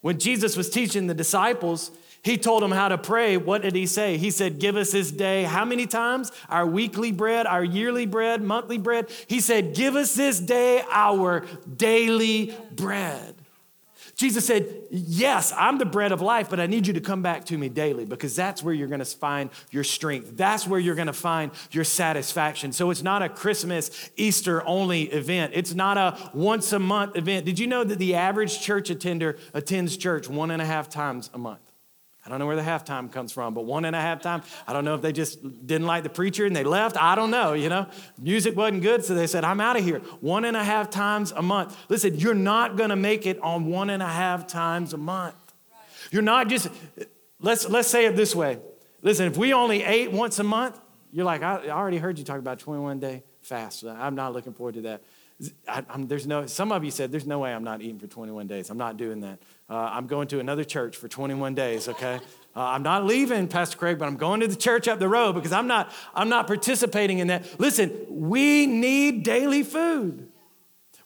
When 0.01 0.19
Jesus 0.19 0.57
was 0.57 0.71
teaching 0.71 1.07
the 1.07 1.15
disciples, 1.15 1.91
he 2.23 2.37
told 2.37 2.63
them 2.63 2.73
how 2.73 2.89
to 2.89 2.99
pray. 2.99 3.37
What 3.37 3.63
did 3.63 3.75
he 3.75 3.87
say? 3.87 4.17
He 4.17 4.31
said, 4.31 4.59
Give 4.59 4.77
us 4.77 4.93
this 4.93 5.11
day, 5.11 5.45
how 5.45 5.65
many 5.65 5.87
times? 5.87 6.33
Our 6.49 6.67
weekly 6.67 7.13
bread, 7.13 7.47
our 7.47 7.65
yearly 7.65 8.07
bread, 8.07 8.43
monthly 8.43 8.79
bread. 8.79 9.11
He 9.27 9.41
said, 9.41 9.75
Give 9.75 9.97
us 9.97 10.15
this 10.15 10.41
day 10.41 10.83
our 10.91 11.47
daily 11.77 12.55
bread. 12.73 13.38
Jesus 14.19 14.45
said, 14.45 14.67
Yes, 14.91 15.53
I'm 15.57 15.79
the 15.79 15.85
bread 15.85 16.11
of 16.11 16.21
life, 16.21 16.51
but 16.51 16.59
I 16.59 16.67
need 16.67 16.89
you 16.89 16.93
to 16.95 17.01
come 17.01 17.23
back 17.23 17.45
to 17.47 17.57
me 17.57 17.69
daily 17.69 18.05
because 18.05 18.35
that's 18.35 18.65
where 18.65 18.75
you're 18.75 18.89
going 18.89 18.99
to 18.99 19.05
find 19.05 19.49
your 19.71 19.85
strength. 19.85 20.37
That's 20.37 20.67
where 20.67 20.81
you're 20.81 20.97
going 20.97 21.07
to 21.07 21.13
find 21.13 21.53
your 21.71 21.85
satisfaction. 21.85 22.73
So 22.73 22.91
it's 22.91 23.03
not 23.03 23.23
a 23.23 23.29
Christmas, 23.29 24.11
Easter 24.17 24.67
only 24.67 25.05
event. 25.05 25.53
It's 25.55 25.73
not 25.73 25.97
a 25.99 26.31
once 26.35 26.73
a 26.73 26.81
month 26.81 27.15
event. 27.15 27.47
Did 27.47 27.61
you 27.61 27.69
know 27.69 27.85
that 27.85 28.01
the 28.01 28.17
average 28.17 28.61
church 28.61 28.91
attender 28.91 29.39
attends 29.55 29.97
church 29.97 30.29
one 30.29 30.51
and 30.51 30.61
a 30.61 30.67
half 30.67 30.89
times 30.89 31.31
a 31.33 31.39
month? 31.39 31.68
I 32.29 32.31
don't 32.31 32.41
know 32.41 32.47
where 32.47 32.57
the 32.57 32.63
halftime 32.63 33.11
comes 33.11 33.33
from, 33.33 33.55
but 33.55 33.65
one 33.65 33.87
and 33.87 33.97
a 33.97 34.01
half 34.03 34.21
time. 34.21 34.43
I 34.67 34.75
don't 34.75 34.85
know 34.85 34.95
if 34.95 35.01
they 35.01 35.13
just 35.13 35.41
didn't 35.67 35.87
like 35.87 36.03
the 36.03 36.11
preacher 36.11 36.45
and 36.45 36.55
they 36.55 36.63
left. 36.63 36.99
I 37.03 37.15
don't 37.15 37.31
know, 37.31 37.55
you 37.55 37.71
know. 37.71 37.87
Music 38.21 38.55
wasn't 38.55 38.83
good, 38.83 39.03
so 39.03 39.15
they 39.15 39.27
said, 39.27 39.45
I'm 39.45 39.63
out 39.63 39.79
of 39.79 39.83
here. 39.83 40.01
One 40.21 40.45
and 40.45 40.55
a 40.55 40.63
half 40.63 40.91
times 40.91 41.33
a 41.33 41.41
month. 41.41 41.75
Listen, 41.89 42.19
you're 42.19 42.35
not 42.35 42.77
gonna 42.77 42.97
make 42.97 43.25
it 43.25 43.41
on 43.41 43.65
one 43.65 43.89
and 43.89 44.03
a 44.03 44.09
half 44.09 44.47
times 44.47 44.93
a 44.93 44.99
month. 44.99 45.37
You're 46.11 46.21
not 46.21 46.49
just, 46.49 46.69
let's 47.41 47.67
let's 47.67 47.89
say 47.89 48.05
it 48.05 48.15
this 48.15 48.37
way. 48.37 48.59
Listen, 49.01 49.27
if 49.27 49.39
we 49.39 49.55
only 49.55 49.83
ate 49.83 50.13
once 50.13 50.39
a 50.39 50.45
month, 50.45 50.79
you're 51.11 51.25
like, 51.25 51.43
I, 51.43 51.65
I 51.65 51.71
already 51.71 51.97
heard 51.97 52.19
you 52.19 52.27
talk 52.27 52.41
about 52.41 52.59
21 52.59 53.01
day 53.01 53.23
fast. 53.41 53.85
I'm 53.85 54.17
not 54.17 54.35
looking 54.35 54.53
forward 54.53 54.75
to 54.75 54.83
that. 54.83 55.03
I, 55.69 55.85
there's 55.99 56.27
no, 56.27 56.47
some 56.47 56.73
of 56.73 56.85
you 56.85 56.91
said, 56.91 57.13
there's 57.13 57.27
no 57.27 57.39
way 57.39 57.55
I'm 57.55 57.63
not 57.63 57.81
eating 57.81 57.99
for 57.99 58.09
21 58.09 58.49
days. 58.49 58.71
I'm 58.71 58.79
not 58.79 58.97
doing 58.97 59.21
that. 59.21 59.39
Uh, 59.71 59.77
I'm 59.77 60.09
going 60.09 60.27
to 60.29 60.41
another 60.41 60.65
church 60.65 60.97
for 60.97 61.07
21 61.07 61.55
days, 61.55 61.89
okay? 61.89 62.19
Uh, 62.57 62.61
I'm 62.61 62.83
not 62.83 63.05
leaving, 63.05 63.47
Pastor 63.47 63.79
Creg, 63.79 63.99
but 64.01 64.09
I'm 64.09 64.17
going 64.17 64.41
to 64.41 64.49
the 64.49 64.57
church 64.57 64.89
up 64.89 64.99
the 64.99 65.09
road 65.09 65.35
because 65.35 65.53
I'm 65.53 65.69
not, 65.69 65.93
I'm 66.13 66.29
not 66.29 66.49
participating 66.49 67.21
in 67.21 67.29
that. 67.29 67.61
Listen, 67.61 67.93
we 68.09 68.67
need 68.67 69.23
daily 69.23 69.63
food. 69.63 70.29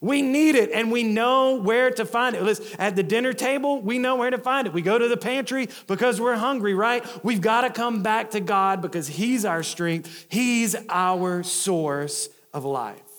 We 0.01 0.21
need 0.21 0.55
it 0.55 0.71
and 0.71 0.91
we 0.91 1.03
know 1.03 1.55
where 1.61 1.91
to 1.91 2.03
find 2.03 2.35
it. 2.35 2.41
Listen, 2.41 2.65
at 2.79 2.95
the 2.95 3.03
dinner 3.03 3.33
table, 3.33 3.81
we 3.81 3.99
know 3.99 4.15
where 4.15 4.31
to 4.31 4.37
find 4.39 4.65
it. 4.67 4.73
We 4.73 4.81
go 4.81 4.97
to 4.97 5.07
the 5.07 5.15
pantry 5.15 5.69
because 5.87 6.19
we're 6.19 6.35
hungry, 6.35 6.73
right? 6.73 7.05
We've 7.23 7.39
got 7.39 7.61
to 7.61 7.69
come 7.69 8.01
back 8.03 8.31
to 8.31 8.39
God 8.39 8.81
because 8.81 9.07
He's 9.07 9.45
our 9.45 9.63
strength, 9.63 10.25
He's 10.27 10.75
our 10.89 11.43
source 11.43 12.29
of 12.51 12.65
life. 12.65 13.12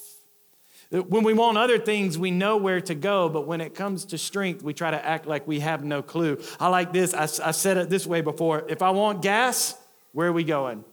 When 0.94 1.24
we 1.24 1.32
want 1.32 1.58
other 1.58 1.78
things, 1.78 2.16
we 2.16 2.30
know 2.30 2.56
where 2.56 2.80
to 2.82 2.94
go, 2.94 3.28
but 3.28 3.48
when 3.48 3.60
it 3.60 3.74
comes 3.74 4.04
to 4.06 4.18
strength, 4.18 4.62
we 4.62 4.72
try 4.72 4.92
to 4.92 5.04
act 5.04 5.26
like 5.26 5.44
we 5.44 5.58
have 5.58 5.82
no 5.82 6.02
clue. 6.02 6.40
I 6.60 6.68
like 6.68 6.92
this. 6.92 7.12
I, 7.12 7.22
I 7.22 7.50
said 7.50 7.78
it 7.78 7.90
this 7.90 8.06
way 8.06 8.20
before. 8.20 8.64
If 8.68 8.80
I 8.80 8.90
want 8.90 9.20
gas, 9.20 9.76
where 10.12 10.28
are 10.28 10.32
we 10.32 10.44
going? 10.44 10.84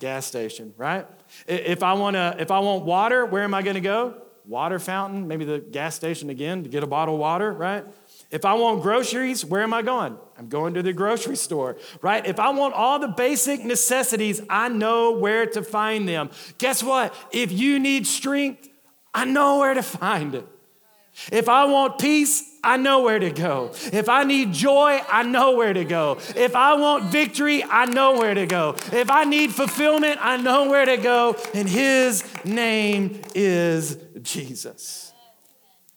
Gas 0.00 0.26
station, 0.26 0.74
right? 0.76 1.06
If 1.46 1.82
I 1.82 1.94
want 1.94 2.16
to, 2.16 2.36
if 2.38 2.50
I 2.50 2.58
want 2.58 2.84
water, 2.84 3.24
where 3.24 3.42
am 3.42 3.54
I 3.54 3.62
going 3.62 3.76
to 3.76 3.80
go? 3.80 4.20
Water 4.44 4.78
fountain, 4.78 5.26
maybe 5.26 5.46
the 5.46 5.60
gas 5.60 5.94
station 5.94 6.28
again 6.28 6.62
to 6.64 6.68
get 6.68 6.82
a 6.82 6.86
bottle 6.86 7.14
of 7.14 7.20
water, 7.20 7.50
right? 7.50 7.86
If 8.30 8.44
I 8.44 8.52
want 8.52 8.82
groceries, 8.82 9.46
where 9.46 9.62
am 9.62 9.72
I 9.72 9.80
going? 9.80 10.18
I'm 10.36 10.50
going 10.50 10.74
to 10.74 10.82
the 10.82 10.92
grocery 10.92 11.36
store, 11.36 11.78
right? 12.02 12.26
If 12.26 12.38
I 12.38 12.50
want 12.50 12.74
all 12.74 12.98
the 12.98 13.08
basic 13.08 13.64
necessities, 13.64 14.42
I 14.50 14.68
know 14.68 15.12
where 15.12 15.46
to 15.46 15.62
find 15.62 16.06
them. 16.06 16.28
Guess 16.58 16.82
what? 16.82 17.14
If 17.32 17.50
you 17.50 17.78
need 17.78 18.06
strength, 18.06 18.68
I 19.14 19.24
know 19.24 19.58
where 19.58 19.74
to 19.74 19.82
find 19.82 20.34
it. 20.34 20.46
If 21.32 21.48
I 21.48 21.64
want 21.64 21.98
peace, 21.98 22.44
I 22.62 22.76
know 22.76 23.02
where 23.02 23.18
to 23.18 23.30
go. 23.30 23.72
If 23.92 24.08
I 24.08 24.24
need 24.24 24.52
joy, 24.52 25.00
I 25.10 25.24
know 25.24 25.56
where 25.56 25.72
to 25.72 25.84
go. 25.84 26.18
If 26.36 26.54
I 26.54 26.74
want 26.74 27.04
victory, 27.04 27.64
I 27.64 27.86
know 27.86 28.18
where 28.18 28.34
to 28.34 28.46
go. 28.46 28.76
If 28.92 29.10
I 29.10 29.24
need 29.24 29.52
fulfillment, 29.52 30.18
I 30.20 30.36
know 30.36 30.68
where 30.68 30.86
to 30.86 30.96
go. 30.96 31.36
And 31.54 31.68
his 31.68 32.24
name 32.44 33.20
is 33.34 33.98
Jesus. 34.22 35.12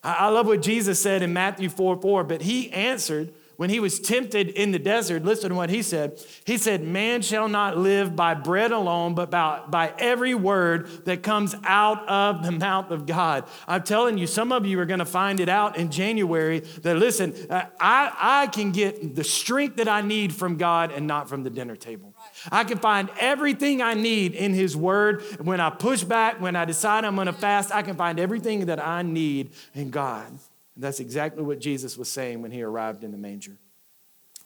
I 0.04 0.30
love 0.30 0.48
what 0.48 0.64
Jesus 0.64 1.00
said 1.00 1.22
in 1.22 1.32
Matthew 1.32 1.70
4 1.70 2.02
4, 2.02 2.24
but 2.24 2.42
he 2.42 2.72
answered, 2.72 3.34
when 3.62 3.70
he 3.70 3.80
was 3.80 4.00
tempted 4.00 4.50
in 4.50 4.72
the 4.72 4.80
desert, 4.80 5.24
listen 5.24 5.50
to 5.50 5.56
what 5.56 5.70
he 5.70 5.84
said. 5.84 6.20
He 6.46 6.58
said, 6.58 6.82
Man 6.82 7.22
shall 7.22 7.48
not 7.48 7.78
live 7.78 8.16
by 8.16 8.34
bread 8.34 8.72
alone, 8.72 9.14
but 9.14 9.30
by, 9.30 9.62
by 9.68 9.94
every 10.00 10.34
word 10.34 11.06
that 11.06 11.22
comes 11.22 11.54
out 11.64 12.04
of 12.10 12.44
the 12.44 12.52
mouth 12.52 12.90
of 12.90 13.06
God. 13.06 13.48
I'm 13.68 13.84
telling 13.84 14.18
you, 14.18 14.26
some 14.26 14.52
of 14.52 14.66
you 14.66 14.80
are 14.80 14.88
going 14.88 14.98
to 14.98 15.06
find 15.06 15.40
it 15.40 15.48
out 15.48 15.78
in 15.78 15.92
January 15.92 16.62
that, 16.82 16.98
listen, 16.98 17.36
uh, 17.52 17.66
I, 17.80 18.12
I 18.18 18.48
can 18.48 18.72
get 18.72 19.14
the 19.16 19.24
strength 19.24 19.76
that 19.76 19.88
I 19.88 20.02
need 20.02 20.34
from 20.34 20.58
God 20.58 20.92
and 20.92 21.06
not 21.06 21.30
from 21.30 21.44
the 21.44 21.52
dinner 21.52 21.76
table. 21.76 22.16
I 22.52 22.64
can 22.64 22.80
find 22.80 23.12
everything 23.20 23.80
I 23.80 23.94
need 23.94 24.34
in 24.34 24.56
His 24.56 24.76
Word. 24.76 25.22
When 25.40 25.60
I 25.60 25.70
push 25.70 26.04
back, 26.04 26.42
when 26.42 26.56
I 26.56 26.66
decide 26.66 27.06
I'm 27.06 27.14
going 27.14 27.28
to 27.28 27.32
fast, 27.32 27.72
I 27.72 27.84
can 27.84 27.96
find 27.96 28.20
everything 28.20 28.66
that 28.66 28.84
I 28.84 29.04
need 29.04 29.52
in 29.76 29.92
God. 29.92 30.40
And 30.82 30.88
that's 30.88 31.00
exactly 31.00 31.44
what 31.44 31.60
Jesus 31.60 31.96
was 31.96 32.10
saying 32.10 32.42
when 32.42 32.50
he 32.50 32.64
arrived 32.64 33.04
in 33.04 33.12
the 33.12 33.18
manger. 33.20 33.56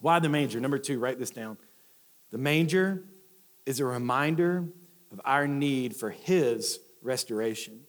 Why 0.02 0.20
the 0.20 0.28
manger? 0.28 0.60
Number 0.60 0.78
two, 0.78 1.00
write 1.00 1.18
this 1.18 1.30
down. 1.30 1.58
The 2.32 2.38
manger 2.38 3.06
is 3.66 3.80
a 3.80 3.86
reminder 3.86 4.66
of 5.14 5.22
our 5.24 5.48
need 5.48 5.96
for 5.96 6.10
his 6.10 6.82
restoration. 7.02 7.80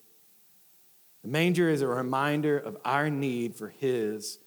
The 1.25 1.29
manger 1.29 1.69
is 1.69 1.83
a 1.83 1.89
reminder 1.89 2.57
of 2.57 2.77
our 2.85 3.11
need 3.11 3.57
for 3.57 3.67
his 3.67 4.39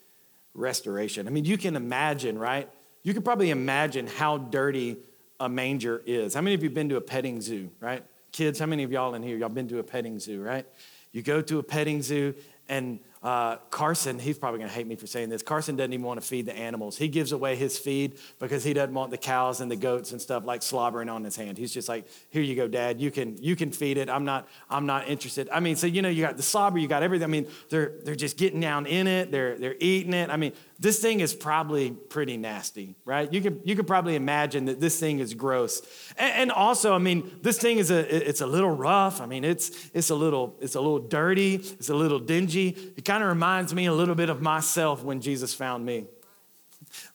restoration. 0.53 1.27
I 1.27 1.31
mean, 1.31 1.43
you 1.43 1.57
can 1.57 1.75
imagine, 1.75 2.39
right? 2.39 2.69
You 3.03 3.13
can 3.13 3.21
probably 3.21 3.49
imagine 3.49 4.07
how 4.07 4.37
dirty 4.37 4.95
a 5.41 5.49
manger 5.49 6.01
is. 6.05 6.33
How 6.33 6.39
many 6.39 6.55
of 6.55 6.63
you 6.63 6.69
been 6.69 6.87
to 6.87 6.95
a 6.95 7.01
petting 7.01 7.41
zoo, 7.41 7.69
right? 7.81 8.05
Kids, 8.31 8.59
how 8.59 8.65
many 8.65 8.83
of 8.83 8.93
y'all 8.93 9.13
in 9.15 9.23
here, 9.23 9.35
y'all 9.35 9.49
been 9.49 9.67
to 9.67 9.79
a 9.79 9.83
petting 9.83 10.19
zoo, 10.19 10.41
right? 10.41 10.65
You 11.11 11.21
go 11.21 11.41
to 11.41 11.59
a 11.59 11.63
petting 11.63 12.01
zoo 12.01 12.33
and 12.69 13.01
uh, 13.21 13.57
Carson, 13.69 14.17
he's 14.17 14.37
probably 14.37 14.59
going 14.59 14.69
to 14.69 14.75
hate 14.75 14.87
me 14.87 14.95
for 14.95 15.05
saying 15.05 15.27
this. 15.27 15.43
Carson 15.43 15.75
doesn't 15.75 15.91
even 15.91 16.05
want 16.05 16.21
to 16.21 16.25
feed 16.25 16.45
the 16.45 16.55
animals. 16.55 16.97
He 16.97 17.09
gives 17.09 17.33
away 17.33 17.57
his 17.57 17.77
feed 17.77 18.17
because 18.39 18.63
he 18.63 18.73
doesn't 18.73 18.93
want 18.93 19.11
the 19.11 19.17
cows 19.17 19.59
and 19.59 19.69
the 19.69 19.75
goats 19.75 20.13
and 20.13 20.21
stuff 20.21 20.45
like 20.45 20.63
slobbering 20.63 21.09
on 21.09 21.25
his 21.25 21.35
hand. 21.35 21.57
He's 21.57 21.73
just 21.73 21.89
like, 21.89 22.07
"Here 22.29 22.41
you 22.41 22.55
go, 22.55 22.69
Dad. 22.69 23.01
You 23.01 23.11
can 23.11 23.35
you 23.41 23.57
can 23.57 23.71
feed 23.71 23.97
it. 23.97 24.09
I'm 24.09 24.23
not 24.23 24.47
I'm 24.69 24.85
not 24.85 25.09
interested." 25.09 25.49
I 25.51 25.59
mean, 25.59 25.75
so 25.75 25.85
you 25.85 26.01
know, 26.01 26.07
you 26.07 26.23
got 26.23 26.37
the 26.37 26.43
slobber, 26.43 26.77
you 26.77 26.87
got 26.87 27.03
everything. 27.03 27.25
I 27.25 27.27
mean, 27.27 27.47
they're 27.69 27.91
they're 28.05 28.15
just 28.15 28.37
getting 28.37 28.61
down 28.61 28.85
in 28.85 29.05
it. 29.05 29.31
They're 29.31 29.57
they're 29.57 29.75
eating 29.79 30.13
it. 30.13 30.29
I 30.29 30.37
mean, 30.37 30.53
this 30.79 30.99
thing 30.99 31.19
is 31.19 31.33
probably 31.33 31.91
pretty 31.91 32.37
nasty, 32.37 32.95
right? 33.03 33.31
You 33.33 33.41
could 33.41 33.61
you 33.65 33.75
could 33.75 33.87
probably 33.87 34.15
imagine 34.15 34.65
that 34.65 34.79
this 34.79 34.97
thing 34.97 35.19
is 35.19 35.33
gross, 35.33 35.81
and, 36.17 36.33
and 36.33 36.51
also, 36.53 36.95
I 36.95 36.99
mean, 36.99 37.29
this 37.41 37.57
thing 37.57 37.79
is 37.79 37.91
a 37.91 38.29
it's 38.29 38.39
a 38.39 38.47
little 38.47 38.71
rough. 38.71 39.19
I 39.19 39.25
mean, 39.25 39.43
it's 39.43 39.89
it's 39.93 40.09
a 40.09 40.15
little 40.15 40.55
it's 40.61 40.75
a 40.75 40.79
little 40.79 40.99
dirty. 40.99 41.55
It's 41.55 41.89
a 41.89 41.95
little 41.95 42.19
dingy. 42.19 42.69
It 42.95 43.03
kind 43.09 43.23
of 43.23 43.29
reminds 43.29 43.73
me 43.73 43.87
a 43.87 43.91
little 43.91 44.13
bit 44.13 44.29
of 44.29 44.39
myself 44.39 45.03
when 45.03 45.19
Jesus 45.19 45.51
found 45.51 45.83
me. 45.83 45.97
A 45.97 46.05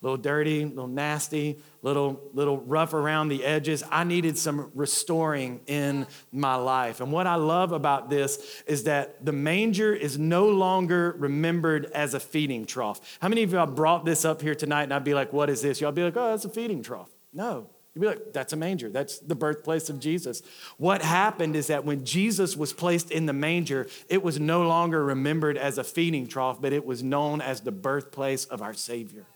little 0.03 0.17
dirty, 0.17 0.65
a 0.65 0.67
little 0.67 0.89
nasty, 0.89 1.61
little 1.83 2.21
little 2.33 2.59
rough 2.59 2.95
around 2.95 3.29
the 3.29 3.45
edges. 3.45 3.85
I 3.93 4.03
needed 4.03 4.37
some 4.37 4.73
restoring 4.75 5.61
in 5.69 6.09
my 6.33 6.57
life. 6.57 7.01
And 7.01 7.13
what 7.13 7.29
I 7.29 7.37
love 7.37 7.71
about 7.71 8.11
this 8.11 8.65
is 8.67 8.85
that 8.85 9.25
the 9.25 9.31
manger 9.31 9.95
is 9.95 10.19
no 10.19 10.49
longer 10.49 11.15
remembered 11.17 11.87
as 11.95 12.15
a 12.15 12.21
feeding 12.21 12.65
trough. 12.65 13.01
How 13.21 13.29
many 13.29 13.45
of 13.45 13.53
y'all 13.53 13.65
brought 13.65 14.05
this 14.05 14.25
up 14.25 14.43
here 14.43 14.57
tonight 14.57 14.83
and 14.83 14.93
I'd 14.93 15.05
be 15.05 15.15
like, 15.15 15.33
"What 15.33 15.49
is 15.49 15.63
this?" 15.63 15.81
Y'all 15.81 15.93
be 15.93 16.03
like, 16.03 16.17
"Oh, 16.17 16.31
that's 16.31 16.45
a 16.45 16.49
feeding 16.49 16.83
trough." 16.83 17.11
No. 17.33 17.69
You'd 17.95 18.01
be 18.01 18.07
like, 18.09 18.33
that's 18.33 18.53
a 18.53 18.57
manger. 18.57 18.91
That's 18.91 19.21
the 19.21 19.37
birthplace 19.37 19.89
of 19.89 20.01
Jesus. 20.01 20.43
What 20.79 21.01
happened 21.03 21.55
is 21.55 21.69
that 21.69 21.85
when 21.85 22.05
Jesus 22.05 22.57
was 22.57 22.73
placed 22.73 23.13
in 23.13 23.27
the 23.27 23.33
manger, 23.33 23.87
it 24.09 24.23
was 24.23 24.41
no 24.41 24.67
longer 24.67 25.05
remembered 25.05 25.57
as 25.57 25.79
a 25.79 25.85
feeding 25.85 26.27
trough, 26.27 26.61
but 26.61 26.73
it 26.73 26.85
was 26.85 27.05
known 27.05 27.41
as 27.41 27.61
the 27.61 27.71
birthplace 27.71 28.47
of 28.47 28.63
our 28.63 28.75
Savior. 28.75 29.27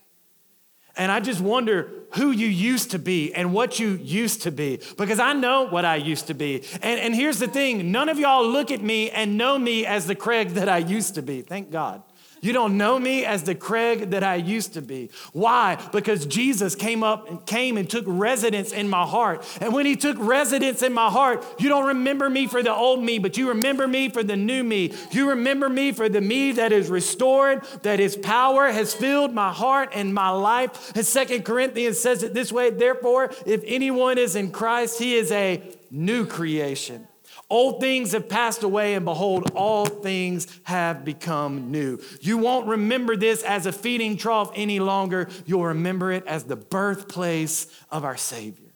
And 0.97 1.13
I 1.13 1.21
just 1.21 1.39
wonder 1.39 1.89
who 2.15 2.31
you 2.31 2.47
used 2.47 2.91
to 2.91 2.99
be 2.99 3.33
and 3.33 3.53
what 3.53 3.79
you 3.79 3.91
used 3.91 4.41
to 4.41 4.51
be, 4.51 4.81
because 4.97 5.19
I 5.19 5.31
know 5.31 5.63
what 5.63 5.85
I 5.85 5.95
used 5.95 6.27
to 6.27 6.33
be. 6.33 6.65
And, 6.81 6.99
and 6.99 7.15
here's 7.15 7.39
the 7.39 7.47
thing 7.47 7.93
none 7.93 8.09
of 8.09 8.19
y'all 8.19 8.45
look 8.45 8.71
at 8.71 8.81
me 8.81 9.09
and 9.09 9.37
know 9.37 9.57
me 9.57 9.85
as 9.85 10.07
the 10.07 10.15
Creg 10.15 10.49
that 10.49 10.67
I 10.67 10.79
used 10.79 11.15
to 11.15 11.21
be. 11.21 11.41
Thank 11.41 11.71
God. 11.71 12.03
You 12.41 12.53
don't 12.53 12.77
know 12.77 12.97
me 12.97 13.25
as 13.25 13.43
the 13.43 13.55
Creg 13.55 14.11
that 14.11 14.23
I 14.23 14.35
used 14.35 14.73
to 14.73 14.81
be. 14.81 15.09
Why? 15.33 15.77
Because 15.91 16.25
Jesus 16.25 16.75
came 16.75 17.03
up 17.03 17.29
and 17.29 17.45
came 17.45 17.77
and 17.77 17.89
took 17.89 18.05
residence 18.07 18.71
in 18.71 18.89
my 18.89 19.05
heart. 19.05 19.45
And 19.61 19.73
when 19.73 19.85
he 19.85 19.95
took 19.95 20.17
residence 20.19 20.81
in 20.81 20.93
my 20.93 21.09
heart, 21.09 21.45
you 21.59 21.69
don't 21.69 21.87
remember 21.87 22.29
me 22.29 22.47
for 22.47 22.63
the 22.63 22.73
old 22.73 23.03
me, 23.03 23.19
but 23.19 23.37
you 23.37 23.49
remember 23.49 23.87
me 23.87 24.09
for 24.09 24.23
the 24.23 24.35
new 24.35 24.63
me. 24.63 24.93
You 25.11 25.29
remember 25.29 25.69
me 25.69 25.91
for 25.91 26.09
the 26.09 26.21
me 26.21 26.53
that 26.53 26.71
is 26.71 26.89
restored, 26.89 27.63
that 27.83 27.99
his 27.99 28.15
power 28.15 28.69
has 28.71 28.93
filled 28.93 29.33
my 29.33 29.51
heart 29.51 29.89
and 29.93 30.13
my 30.13 30.29
life. 30.29 30.95
And 30.95 31.05
Second 31.05 31.43
Corinthians 31.43 31.99
says 31.99 32.23
it 32.23 32.33
this 32.33 32.51
way, 32.51 32.69
therefore, 32.69 33.31
if 33.45 33.63
anyone 33.65 34.17
is 34.17 34.35
in 34.35 34.51
Christ, 34.51 34.99
he 34.99 35.15
is 35.15 35.31
a 35.31 35.61
new 35.91 36.25
creation. 36.25 37.07
Old 37.49 37.79
things 37.79 38.11
have 38.11 38.29
passed 38.29 38.61
away, 38.61 38.93
and 38.93 39.03
behold, 39.03 39.51
all 39.55 39.87
things 39.87 40.47
have 40.63 41.03
become 41.03 41.71
new. 41.71 41.99
You 42.21 42.37
won't 42.37 42.67
remember 42.67 43.15
this 43.15 43.41
as 43.41 43.65
a 43.65 43.71
feeding 43.71 44.17
trough 44.17 44.51
any 44.53 44.79
longer. 44.79 45.27
You'll 45.47 45.65
remember 45.65 46.11
it 46.11 46.25
as 46.27 46.43
the 46.43 46.55
birthplace 46.55 47.65
of 47.89 48.05
our 48.05 48.17
Savior. 48.17 48.69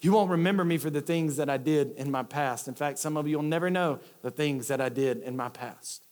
You 0.00 0.12
won't 0.12 0.30
remember 0.30 0.64
me 0.64 0.78
for 0.78 0.90
the 0.90 1.00
things 1.00 1.36
that 1.36 1.50
I 1.50 1.56
did 1.56 1.92
in 1.92 2.10
my 2.10 2.22
past. 2.22 2.68
In 2.68 2.74
fact, 2.74 2.98
some 2.98 3.16
of 3.16 3.26
you 3.26 3.36
will 3.36 3.42
never 3.42 3.68
know 3.68 3.98
the 4.22 4.30
things 4.30 4.68
that 4.68 4.80
I 4.80 4.88
did 4.88 5.18
in 5.22 5.36
my 5.36 5.48
past. 5.48 6.05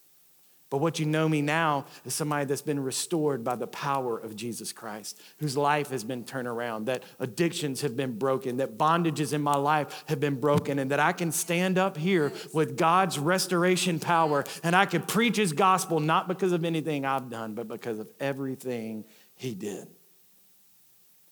But 0.70 0.78
what 0.78 0.98
you 0.98 1.06
know 1.06 1.28
me 1.28 1.42
now 1.42 1.84
is 2.04 2.14
somebody 2.14 2.46
that's 2.46 2.62
been 2.62 2.82
restored 2.82 3.44
by 3.44 3.54
the 3.54 3.66
power 3.66 4.18
of 4.18 4.34
Jesus 4.34 4.72
Christ, 4.72 5.20
whose 5.38 5.56
life 5.56 5.90
has 5.90 6.02
been 6.02 6.24
turned 6.24 6.48
around, 6.48 6.86
that 6.86 7.04
addictions 7.20 7.82
have 7.82 7.96
been 7.96 8.18
broken, 8.18 8.56
that 8.56 8.78
bondages 8.78 9.32
in 9.32 9.42
my 9.42 9.56
life 9.56 10.04
have 10.08 10.20
been 10.20 10.40
broken, 10.40 10.78
and 10.78 10.90
that 10.90 11.00
I 11.00 11.12
can 11.12 11.30
stand 11.32 11.78
up 11.78 11.96
here 11.96 12.32
with 12.52 12.76
God's 12.76 13.18
restoration 13.18 14.00
power 14.00 14.44
and 14.62 14.74
I 14.74 14.86
can 14.86 15.02
preach 15.02 15.36
his 15.36 15.52
gospel 15.52 16.00
not 16.00 16.28
because 16.28 16.52
of 16.52 16.64
anything 16.64 17.04
I've 17.04 17.30
done, 17.30 17.54
but 17.54 17.68
because 17.68 17.98
of 17.98 18.10
everything 18.18 19.04
he 19.34 19.54
did. 19.54 19.86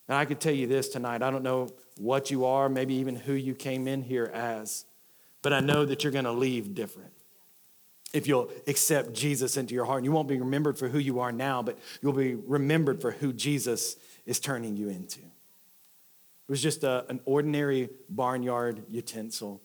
And 0.09 0.17
I 0.17 0.25
could 0.25 0.41
tell 0.41 0.55
you 0.55 0.67
this 0.67 0.89
tonight 0.89 1.23
I 1.23 1.31
don't 1.31 1.43
know 1.43 1.69
what 1.97 2.31
you 2.31 2.45
are, 2.45 2.69
maybe 2.69 2.95
even 2.95 3.17
who 3.17 3.33
you 3.33 3.55
came 3.55 3.89
in 3.89 4.03
here 4.03 4.31
as, 4.33 4.85
but 5.41 5.53
I 5.53 5.61
know 5.61 5.85
that 5.85 6.05
you're 6.05 6.13
going 6.13 6.27
to 6.27 6.33
leave 6.33 6.75
different 6.75 7.12
if 8.13 8.27
you'll 8.27 8.51
accept 8.67 9.13
Jesus 9.13 9.57
into 9.57 9.75
your 9.75 9.85
heart. 9.85 9.99
And 9.99 10.05
you 10.05 10.13
won't 10.13 10.29
be 10.29 10.39
remembered 10.39 10.79
for 10.79 10.89
who 10.89 10.99
you 10.99 11.21
are 11.21 11.33
now, 11.33 11.63
but 11.63 11.79
you'll 12.01 12.13
be 12.13 12.35
remembered 12.35 13.01
for 13.01 13.13
who 13.13 13.33
Jesus 13.33 13.97
is 14.27 14.39
turning 14.39 14.77
you 14.77 14.89
into. 14.89 15.21
It 15.21 16.51
was 16.51 16.63
just 16.63 16.85
a, 16.85 17.07
an 17.09 17.21
ordinary 17.25 17.89
barnyard 18.09 18.85
utensil, 18.89 19.61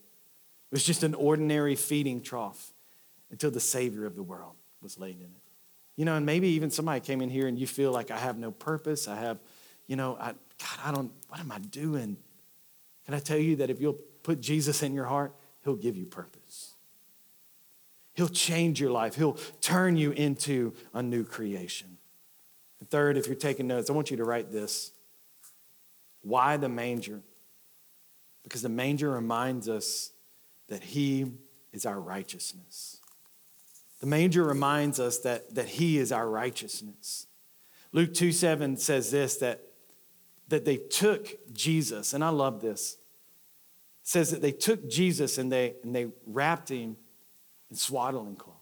it 0.72 0.76
was 0.76 0.84
just 0.84 1.04
an 1.04 1.14
ordinary 1.14 1.76
feeding 1.76 2.22
trough 2.22 2.74
until 3.32 3.52
the 3.52 3.60
Savior 3.60 4.06
of 4.06 4.16
the 4.16 4.24
world 4.24 4.54
was 4.82 4.98
laid 5.00 5.18
in 5.18 5.26
it. 5.26 5.42
You 5.96 6.06
know, 6.06 6.16
and 6.16 6.26
maybe 6.26 6.50
even 6.50 6.70
somebody 6.70 7.00
came 7.00 7.22
in 7.22 7.30
here 7.30 7.48
and 7.48 7.58
you 7.58 7.66
feel 7.66 7.92
like 7.92 8.12
I 8.12 8.18
have 8.18 8.38
no 8.38 8.52
purpose. 8.52 9.08
I 9.08 9.16
have, 9.16 9.40
you 9.88 9.96
know, 9.96 10.16
I, 10.20 10.28
God, 10.60 10.80
I 10.86 10.92
don't, 10.92 11.12
what 11.28 11.40
am 11.40 11.52
I 11.52 11.60
doing? 11.60 12.18
Can 13.06 13.14
I 13.14 13.20
tell 13.20 13.38
you 13.38 13.56
that 13.58 13.70
if 13.70 13.82
you'll 13.82 13.98
put 14.24 14.40
Jesus 14.40 14.84
in 14.84 14.94
your 14.94 15.06
heart, 15.06 15.34
He'll 15.64 15.76
give 15.76 15.98
you 15.98 16.06
purpose. 16.06 16.77
He'll 18.18 18.28
change 18.28 18.82
your 18.82 18.90
life. 18.90 19.14
He'll 19.14 19.38
turn 19.62 19.96
you 19.96 20.10
into 20.10 20.74
a 20.92 21.04
new 21.04 21.24
creation. 21.24 21.98
And 22.80 22.90
third, 22.90 23.16
if 23.16 23.28
you're 23.28 23.36
taking 23.36 23.68
notes, 23.68 23.92
I 23.92 23.94
want 23.94 24.10
you 24.10 24.18
to 24.18 24.24
write 24.24 24.52
this. 24.52 24.92
Why 26.24 26.58
the 26.58 26.68
manger? 26.68 27.22
Because 28.42 28.64
the 28.64 28.70
manger 28.70 29.12
reminds 29.12 29.70
us 29.70 30.14
that 30.68 30.84
He 30.84 31.32
is 31.72 31.86
our 31.86 32.00
righteousness. 32.00 33.02
The 34.00 34.08
manger 34.08 34.44
reminds 34.44 35.00
us 35.00 35.20
that, 35.20 35.54
that 35.54 35.68
He 35.68 36.00
is 36.00 36.12
our 36.12 36.28
righteousness. 36.28 37.28
Luke 37.92 38.16
2 38.16 38.32
7 38.32 38.78
says 38.78 39.12
this 39.12 39.38
that, 39.38 39.62
that 40.48 40.66
they 40.66 40.78
took 40.78 41.54
Jesus, 41.54 42.16
and 42.16 42.24
I 42.24 42.30
love 42.30 42.62
this. 42.62 42.98
It 44.02 44.08
says 44.08 44.32
that 44.32 44.42
they 44.42 44.54
took 44.54 44.90
Jesus 44.90 45.38
and 45.38 45.52
they, 45.52 45.76
and 45.84 45.94
they 45.96 46.08
wrapped 46.26 46.70
him 46.70 46.98
in 47.70 47.76
swaddling 47.76 48.36
cloth. 48.36 48.56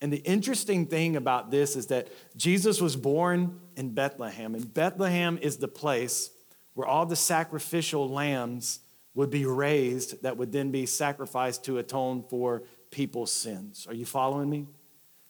And 0.00 0.12
the 0.12 0.18
interesting 0.18 0.86
thing 0.86 1.16
about 1.16 1.50
this 1.50 1.76
is 1.76 1.86
that 1.86 2.08
Jesus 2.36 2.80
was 2.80 2.96
born 2.96 3.60
in 3.76 3.90
Bethlehem, 3.90 4.54
and 4.54 4.72
Bethlehem 4.72 5.38
is 5.40 5.56
the 5.56 5.68
place 5.68 6.30
where 6.74 6.86
all 6.86 7.06
the 7.06 7.16
sacrificial 7.16 8.08
lambs 8.08 8.80
would 9.14 9.30
be 9.30 9.46
raised 9.46 10.22
that 10.22 10.36
would 10.36 10.52
then 10.52 10.70
be 10.70 10.86
sacrificed 10.86 11.64
to 11.64 11.78
atone 11.78 12.24
for 12.28 12.64
people's 12.90 13.32
sins. 13.32 13.86
Are 13.88 13.94
you 13.94 14.04
following 14.04 14.50
me? 14.50 14.66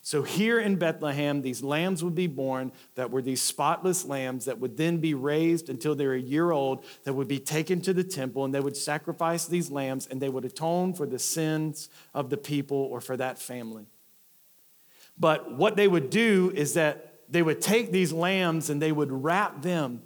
So, 0.06 0.23
here 0.23 0.61
in 0.61 0.76
Bethlehem, 0.76 1.40
these 1.40 1.62
lambs 1.62 2.04
would 2.04 2.14
be 2.14 2.26
born 2.26 2.73
that 2.94 3.11
were 3.11 3.23
these 3.23 3.40
spotless 3.40 4.04
lambs 4.04 4.44
that 4.44 4.61
would 4.61 4.76
then 4.76 4.99
be 4.99 5.14
raised 5.14 5.70
until 5.70 5.94
they're 5.94 6.12
a 6.12 6.20
year 6.20 6.50
old, 6.50 6.84
that 7.04 7.14
would 7.14 7.26
be 7.26 7.38
taken 7.38 7.80
to 7.80 7.94
the 7.94 8.04
temple, 8.04 8.44
and 8.44 8.54
they 8.54 8.61
would 8.61 8.76
sacrifice 8.76 9.46
these 9.46 9.70
lambs 9.70 10.06
and 10.06 10.20
they 10.20 10.28
would 10.28 10.44
atone 10.44 10.92
for 10.92 11.06
the 11.06 11.18
sins 11.18 11.88
of 12.12 12.28
the 12.28 12.37
people 12.37 12.76
or 12.76 13.00
for 13.00 13.16
that 13.16 13.38
family. 13.38 13.87
But 15.18 15.54
what 15.54 15.75
they 15.75 15.88
would 15.88 16.11
do 16.11 16.52
is 16.54 16.75
that 16.75 17.23
they 17.30 17.40
would 17.40 17.62
take 17.62 17.90
these 17.90 18.12
lambs 18.12 18.68
and 18.68 18.82
they 18.82 18.92
would 18.92 19.11
wrap 19.11 19.62
them 19.62 20.02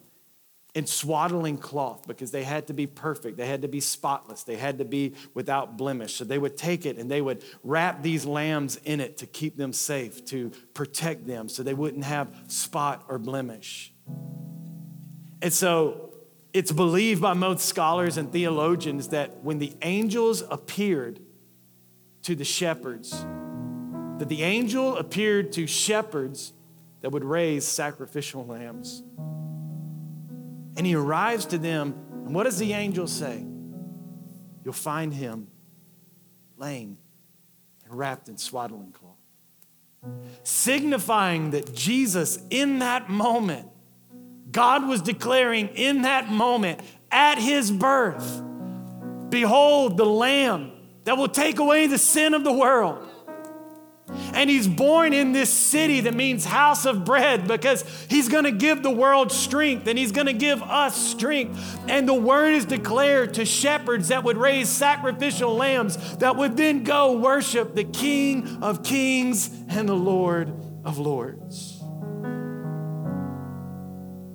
in 0.79 0.87
swaddling 0.87 1.59
cloth 1.59 2.07
because 2.07 2.31
they 2.31 2.45
had 2.45 2.69
to 2.69 2.73
be 2.73 2.87
perfect. 2.87 3.37
They 3.37 3.49
had 3.49 3.63
to 3.63 3.69
be 3.69 3.81
spotless. 3.81 4.45
They 4.45 4.55
had 4.55 4.79
to 4.79 4.85
be 4.85 5.15
without 5.35 5.77
blemish. 5.77 6.15
So 6.15 6.25
they 6.25 6.39
would 6.39 6.57
take 6.57 6.87
it 6.87 6.99
and 6.99 7.11
they 7.11 7.21
would 7.21 7.43
wrap 7.65 8.01
these 8.01 8.25
lambs 8.25 8.77
in 8.85 9.01
it 9.01 9.19
to 9.19 9.27
keep 9.27 9.57
them 9.57 9.73
safe, 9.73 10.25
to 10.27 10.53
protect 10.75 11.27
them 11.27 11.49
so 11.49 11.65
they 11.65 11.75
wouldn't 11.75 12.05
have 12.05 12.33
spot 12.47 13.05
or 13.09 13.19
blemish. 13.19 13.93
And 15.43 15.53
so 15.53 16.15
it's 16.53 16.71
believed 16.71 17.21
by 17.21 17.33
most 17.33 17.67
scholars 17.67 18.17
and 18.17 18.31
theologians 18.31 19.09
that 19.09 19.43
when 19.43 19.59
the 19.59 19.73
angels 19.83 20.45
appeared 20.49 21.19
to 22.23 22.37
the 22.37 22.45
shepherds, 22.45 23.11
that 24.21 24.29
the 24.29 24.45
angel 24.45 24.97
appeared 24.97 25.51
to 25.55 25.67
shepherds 25.67 26.53
that 27.01 27.11
would 27.11 27.25
raise 27.25 27.67
sacrificial 27.67 28.47
lambs. 28.47 29.03
And 30.79 30.87
he 30.87 30.95
arrives 30.95 31.45
to 31.47 31.59
them. 31.59 31.95
And 32.25 32.35
what 32.35 32.45
does 32.45 32.59
the 32.59 32.73
angel 32.73 33.07
say? 33.07 33.45
You'll 34.65 34.73
find 34.73 35.13
him 35.13 35.49
laying 36.57 36.99
and 37.85 37.99
wrapped 37.99 38.29
in 38.29 38.39
swaddling 38.39 38.93
cloth. 38.93 39.17
Signifying 40.45 41.51
that 41.51 41.75
Jesus, 41.75 42.39
in 42.51 42.79
that 42.79 43.11
moment, 43.11 43.69
God 44.53 44.87
was 44.87 45.03
declaring 45.03 45.69
in 45.75 46.03
that 46.03 46.31
moment 46.31 46.81
at 47.11 47.39
his 47.39 47.71
birth, 47.71 48.43
Behold 49.31 49.97
the 49.97 50.07
Lamb 50.07 50.73
that 51.05 51.17
will 51.17 51.29
take 51.29 51.59
away 51.59 51.87
the 51.87 51.99
sin 51.99 52.35
of 52.35 52.45
the 52.45 52.53
world. 52.53 53.07
And 54.11 54.49
he's 54.49 54.67
born 54.67 55.13
in 55.13 55.33
this 55.33 55.53
city 55.53 56.01
that 56.01 56.15
means 56.15 56.45
house 56.45 56.87
of 56.87 57.05
bread 57.05 57.47
because 57.47 57.85
he's 58.09 58.29
going 58.29 58.45
to 58.45 58.53
give 58.53 58.83
the 58.83 58.91
world 58.91 59.31
strength 59.31 59.87
and 59.87 59.99
he's 59.99 60.13
going 60.13 60.27
to 60.27 60.33
give 60.33 60.63
us 60.63 60.97
strength. 60.97 61.79
And 61.89 62.09
the 62.09 62.15
word 62.15 62.55
is 62.55 62.65
declared 62.65 63.35
to 63.35 63.45
shepherds 63.45 64.09
that 64.09 64.25
would 64.25 64.37
raise 64.37 64.69
sacrificial 64.69 65.55
lambs 65.55 66.17
that 66.19 66.37
would 66.37 66.57
then 66.57 66.85
go 66.85 67.19
worship 67.19 67.75
the 67.75 67.85
King 67.85 68.63
of 68.63 68.83
kings 68.83 69.51
and 69.69 69.89
the 69.89 69.95
Lord 69.95 70.49
of 70.85 70.99
lords. 70.99 71.83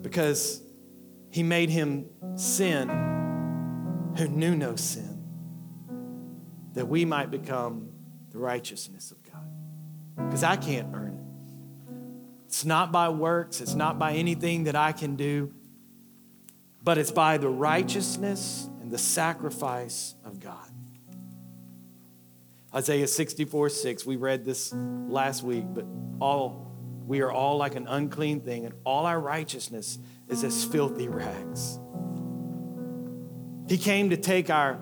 Because 0.01 0.61
he 1.31 1.41
made 1.41 1.69
him 1.69 2.05
sin 2.35 2.89
who 4.17 4.27
knew 4.27 4.55
no 4.55 4.75
sin, 4.75 5.23
that 6.73 6.87
we 6.87 7.05
might 7.05 7.31
become 7.31 7.89
the 8.29 8.37
righteousness 8.37 9.11
of 9.11 9.22
because 10.15 10.43
I 10.43 10.55
can't 10.55 10.89
earn 10.93 11.13
it. 11.13 11.93
It's 12.47 12.65
not 12.65 12.91
by 12.91 13.09
works, 13.09 13.61
it's 13.61 13.73
not 13.73 13.97
by 13.97 14.13
anything 14.13 14.65
that 14.65 14.75
I 14.75 14.91
can 14.91 15.15
do, 15.15 15.53
but 16.83 16.97
it's 16.97 17.11
by 17.11 17.37
the 17.37 17.49
righteousness 17.49 18.69
and 18.81 18.91
the 18.91 18.97
sacrifice 18.97 20.15
of 20.23 20.39
God. 20.39 20.69
Isaiah 22.75 23.07
64 23.07 23.69
6, 23.69 24.05
we 24.05 24.15
read 24.15 24.45
this 24.45 24.73
last 24.73 25.43
week, 25.43 25.65
but 25.67 25.85
all 26.19 26.71
we 27.05 27.21
are 27.21 27.31
all 27.31 27.57
like 27.57 27.75
an 27.75 27.87
unclean 27.87 28.41
thing, 28.41 28.65
and 28.65 28.73
all 28.85 29.05
our 29.05 29.19
righteousness 29.19 29.99
is 30.27 30.43
as 30.43 30.63
filthy 30.63 31.07
rags. 31.07 31.79
He 33.67 33.77
came 33.77 34.09
to 34.09 34.17
take 34.17 34.49
our 34.49 34.79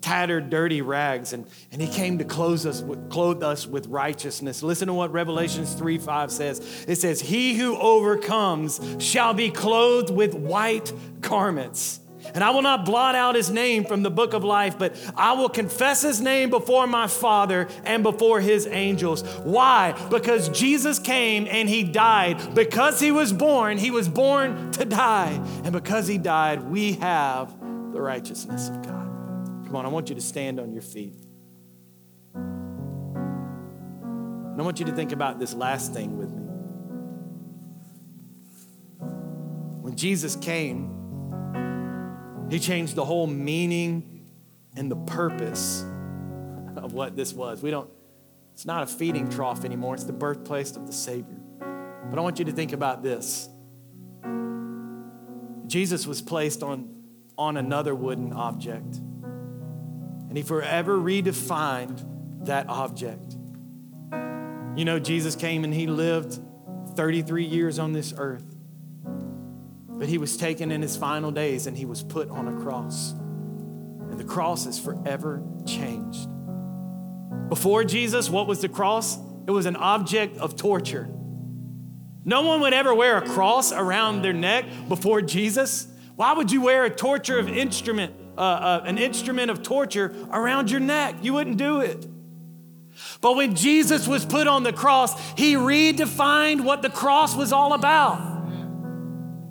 tattered, 0.00 0.50
dirty 0.50 0.82
rags, 0.82 1.32
and, 1.32 1.46
and 1.72 1.82
he 1.82 1.88
came 1.88 2.18
to 2.18 2.24
clothe 2.24 2.64
us, 2.66 2.82
with, 2.82 3.10
clothe 3.10 3.42
us 3.42 3.66
with 3.66 3.86
righteousness. 3.86 4.62
Listen 4.62 4.88
to 4.88 4.94
what 4.94 5.12
Revelations 5.12 5.74
3 5.74 5.98
5 5.98 6.30
says. 6.30 6.84
It 6.88 6.96
says, 6.96 7.20
He 7.20 7.54
who 7.54 7.76
overcomes 7.76 8.80
shall 8.98 9.34
be 9.34 9.50
clothed 9.50 10.10
with 10.10 10.34
white 10.34 10.92
garments. 11.20 12.00
And 12.34 12.44
I 12.44 12.50
will 12.50 12.62
not 12.62 12.84
blot 12.84 13.14
out 13.14 13.34
his 13.34 13.50
name 13.50 13.84
from 13.84 14.02
the 14.02 14.10
book 14.10 14.34
of 14.34 14.44
life, 14.44 14.78
but 14.78 14.94
I 15.16 15.32
will 15.32 15.48
confess 15.48 16.02
his 16.02 16.20
name 16.20 16.50
before 16.50 16.86
my 16.86 17.06
Father 17.06 17.68
and 17.84 18.02
before 18.02 18.40
his 18.40 18.66
angels. 18.66 19.22
Why? 19.38 19.92
Because 20.10 20.48
Jesus 20.48 20.98
came 20.98 21.46
and 21.48 21.68
he 21.68 21.84
died. 21.84 22.54
Because 22.54 23.00
he 23.00 23.12
was 23.12 23.32
born, 23.32 23.78
he 23.78 23.90
was 23.90 24.08
born 24.08 24.70
to 24.72 24.84
die. 24.84 25.40
And 25.64 25.72
because 25.72 26.06
he 26.06 26.18
died, 26.18 26.64
we 26.64 26.94
have 26.94 27.58
the 27.92 28.00
righteousness 28.00 28.68
of 28.68 28.82
God. 28.82 28.97
Come 29.68 29.76
on, 29.76 29.84
I 29.84 29.90
want 29.90 30.08
you 30.08 30.14
to 30.14 30.20
stand 30.22 30.58
on 30.58 30.72
your 30.72 30.80
feet. 30.80 31.12
And 34.58 34.58
I 34.58 34.62
want 34.62 34.80
you 34.80 34.86
to 34.86 34.92
think 34.92 35.12
about 35.12 35.38
this 35.38 35.52
last 35.52 35.92
thing 35.92 36.16
with 36.16 36.30
me. 36.30 36.44
When 39.82 39.94
Jesus 39.94 40.36
came, 40.36 40.94
he 42.48 42.58
changed 42.58 42.94
the 42.94 43.04
whole 43.04 43.26
meaning 43.26 44.26
and 44.74 44.90
the 44.90 44.96
purpose 44.96 45.82
of 46.76 46.94
what 46.94 47.14
this 47.14 47.34
was. 47.34 47.62
We 47.62 47.70
don't, 47.70 47.90
it's 48.54 48.64
not 48.64 48.84
a 48.84 48.86
feeding 48.86 49.28
trough 49.28 49.66
anymore, 49.66 49.96
it's 49.96 50.04
the 50.04 50.14
birthplace 50.14 50.76
of 50.76 50.86
the 50.86 50.94
Savior. 50.94 51.40
But 51.58 52.18
I 52.18 52.22
want 52.22 52.38
you 52.38 52.46
to 52.46 52.52
think 52.52 52.72
about 52.72 53.02
this. 53.02 53.50
Jesus 55.66 56.06
was 56.06 56.22
placed 56.22 56.62
on, 56.62 57.02
on 57.36 57.58
another 57.58 57.94
wooden 57.94 58.32
object. 58.32 58.98
And 60.28 60.36
he 60.36 60.42
forever 60.42 60.96
redefined 60.96 62.46
that 62.46 62.68
object. 62.68 63.36
You 64.76 64.84
know, 64.84 64.98
Jesus 64.98 65.34
came 65.34 65.64
and 65.64 65.74
he 65.74 65.86
lived 65.86 66.38
33 66.94 67.44
years 67.44 67.78
on 67.78 67.92
this 67.92 68.14
earth. 68.16 68.44
But 69.88 70.08
he 70.08 70.18
was 70.18 70.36
taken 70.36 70.70
in 70.70 70.82
his 70.82 70.96
final 70.96 71.30
days 71.30 71.66
and 71.66 71.76
he 71.76 71.84
was 71.84 72.02
put 72.02 72.30
on 72.30 72.48
a 72.48 72.62
cross. 72.62 73.12
And 73.12 74.18
the 74.18 74.24
cross 74.24 74.66
is 74.66 74.78
forever 74.78 75.42
changed. 75.66 76.28
Before 77.48 77.82
Jesus, 77.82 78.30
what 78.30 78.46
was 78.46 78.60
the 78.60 78.68
cross? 78.68 79.18
It 79.46 79.50
was 79.50 79.66
an 79.66 79.76
object 79.76 80.36
of 80.36 80.54
torture. 80.56 81.08
No 82.24 82.42
one 82.42 82.60
would 82.60 82.74
ever 82.74 82.94
wear 82.94 83.16
a 83.16 83.26
cross 83.26 83.72
around 83.72 84.22
their 84.22 84.34
neck 84.34 84.66
before 84.88 85.22
Jesus. 85.22 85.88
Why 86.14 86.34
would 86.34 86.52
you 86.52 86.60
wear 86.60 86.84
a 86.84 86.90
torture 86.90 87.38
of 87.38 87.48
instrument, 87.48 88.14
uh, 88.38 88.40
uh, 88.40 88.82
an 88.86 88.98
instrument 88.98 89.50
of 89.50 89.62
torture 89.62 90.14
around 90.32 90.70
your 90.70 90.80
neck? 90.80 91.16
You 91.22 91.34
wouldn't 91.34 91.56
do 91.56 91.80
it. 91.80 92.06
But 93.20 93.36
when 93.36 93.54
Jesus 93.54 94.06
was 94.06 94.24
put 94.24 94.46
on 94.46 94.62
the 94.62 94.72
cross, 94.72 95.12
he 95.36 95.54
redefined 95.54 96.62
what 96.62 96.82
the 96.82 96.90
cross 96.90 97.36
was 97.36 97.52
all 97.52 97.72
about. 97.72 98.38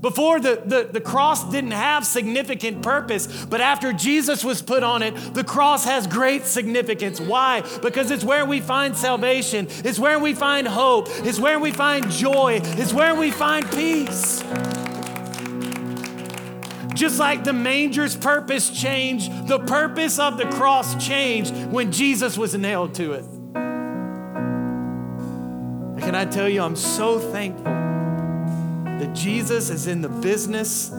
Before 0.02 0.40
the, 0.40 0.62
the, 0.64 0.90
the 0.92 1.02
cross 1.02 1.50
didn't 1.50 1.72
have 1.72 2.06
significant 2.06 2.84
purpose, 2.84 3.46
but 3.46 3.62
after 3.62 3.92
Jesus 3.94 4.44
was 4.44 4.62
put 4.62 4.84
on 4.84 5.02
it, 5.02 5.12
the 5.34 5.44
cross 5.44 5.86
has 5.86 6.06
great 6.06 6.46
significance. 6.46 7.20
Why? 7.20 7.64
Because 7.82 8.12
it's 8.12 8.24
where 8.24 8.46
we 8.46 8.62
find 8.62 8.96
salvation, 8.96 9.68
it's 9.70 9.98
where 9.98 10.20
we 10.20 10.34
find 10.34 10.68
hope, 10.68 11.08
it's 11.10 11.40
where 11.40 11.60
we 11.60 11.72
find 11.72 12.12
joy, 12.12 12.62
it's 12.64 12.94
where 12.94 13.16
we 13.16 13.32
find 13.32 13.70
peace. 13.72 14.44
Just 16.98 17.20
like 17.20 17.44
the 17.44 17.54
manger's 17.54 18.16
purpose 18.16 18.72
changed, 18.72 19.48
the 19.48 19.60
purpose 19.60 20.18
of 20.18 20.40
the 20.40 20.46
cross 20.46 20.96
changed 21.06 21.56
when 21.68 21.92
Jesus 21.92 22.40
was 22.40 22.56
nailed 22.56 22.96
to 22.96 23.14
it. 23.14 23.24
And 25.94 26.00
can 26.00 26.16
I 26.16 26.26
tell 26.26 26.50
you, 26.50 26.64
I'm 26.64 26.76
so 26.76 27.20
thankful 27.20 27.66
that 27.66 29.14
Jesus 29.14 29.70
is 29.70 29.86
in 29.86 30.02
the 30.02 30.10
business 30.10 30.92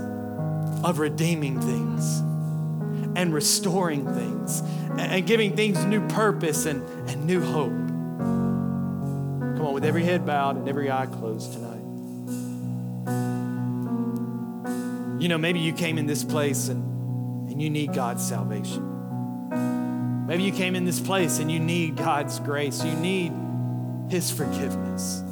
of 0.85 1.01
redeeming 1.01 1.61
things 1.61 2.21
and 3.19 3.35
restoring 3.35 4.07
things 4.15 4.61
and 4.97 5.27
giving 5.27 5.57
things 5.57 5.85
new 5.85 6.07
purpose 6.07 6.67
and, 6.67 6.89
and 7.11 7.27
new 7.27 7.41
hope. 7.41 7.73
Come 9.57 9.67
on, 9.67 9.75
with 9.75 9.85
every 9.85 10.05
head 10.05 10.25
bowed 10.25 10.55
and 10.57 10.69
every 10.69 10.93
eye 10.93 11.07
closed 11.07 11.55
tonight. 11.55 11.78
You 15.19 15.29
know, 15.29 15.39
maybe 15.39 15.59
you 15.59 15.73
came 15.73 15.99
in 15.99 16.07
this 16.07 16.23
place 16.23 16.69
and, 16.69 17.51
and 17.51 17.61
you 17.61 17.71
need 17.71 17.93
God's 17.93 18.27
salvation. 18.27 20.27
Maybe 20.29 20.43
you 20.43 20.53
came 20.53 20.77
in 20.77 20.85
this 20.85 21.01
place 21.01 21.39
and 21.39 21.51
you 21.51 21.59
need 21.59 21.97
God's 21.97 22.39
grace. 22.39 22.85
You 22.85 22.93
need 22.93 23.33
His 24.11 24.31
forgiveness. 24.31 25.23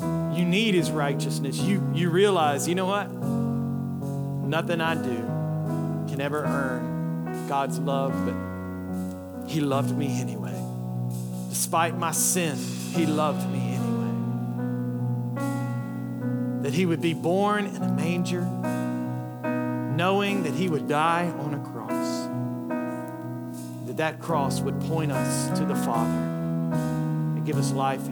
You 0.00 0.44
need 0.44 0.74
His 0.74 0.90
righteousness. 0.90 1.58
You, 1.58 1.92
you 1.94 2.10
realize, 2.10 2.66
you 2.66 2.74
know 2.74 2.86
what? 2.86 3.08
Nothing 4.48 4.80
I 4.80 4.94
do 4.94 5.16
can 6.08 6.20
ever 6.20 6.44
earn 6.44 7.46
God's 7.48 7.78
love, 7.78 8.12
but 8.24 8.34
He 9.48 9.60
loved 9.60 9.96
me 9.96 10.20
anyway. 10.20 10.60
Despite 11.50 11.96
my 11.96 12.12
sin, 12.12 12.56
He 12.94 13.06
loved 13.06 13.48
me 13.50 13.74
anyway. 13.74 14.10
That 16.62 16.72
He 16.72 16.86
would 16.86 17.00
be 17.00 17.14
born 17.14 17.66
in 17.66 17.82
a 17.82 17.92
manger, 17.92 18.42
knowing 19.96 20.42
that 20.42 20.54
He 20.54 20.68
would 20.68 20.88
die 20.88 21.32
on 21.38 21.54
a 21.54 21.58
cross. 21.60 22.28
That 23.86 23.96
that 23.96 24.20
cross 24.20 24.60
would 24.60 24.80
point 24.82 25.12
us 25.12 25.58
to 25.58 25.64
the 25.64 25.74
Father 25.74 26.10
and 26.10 27.44
give 27.46 27.56
us 27.56 27.72
life. 27.72 28.02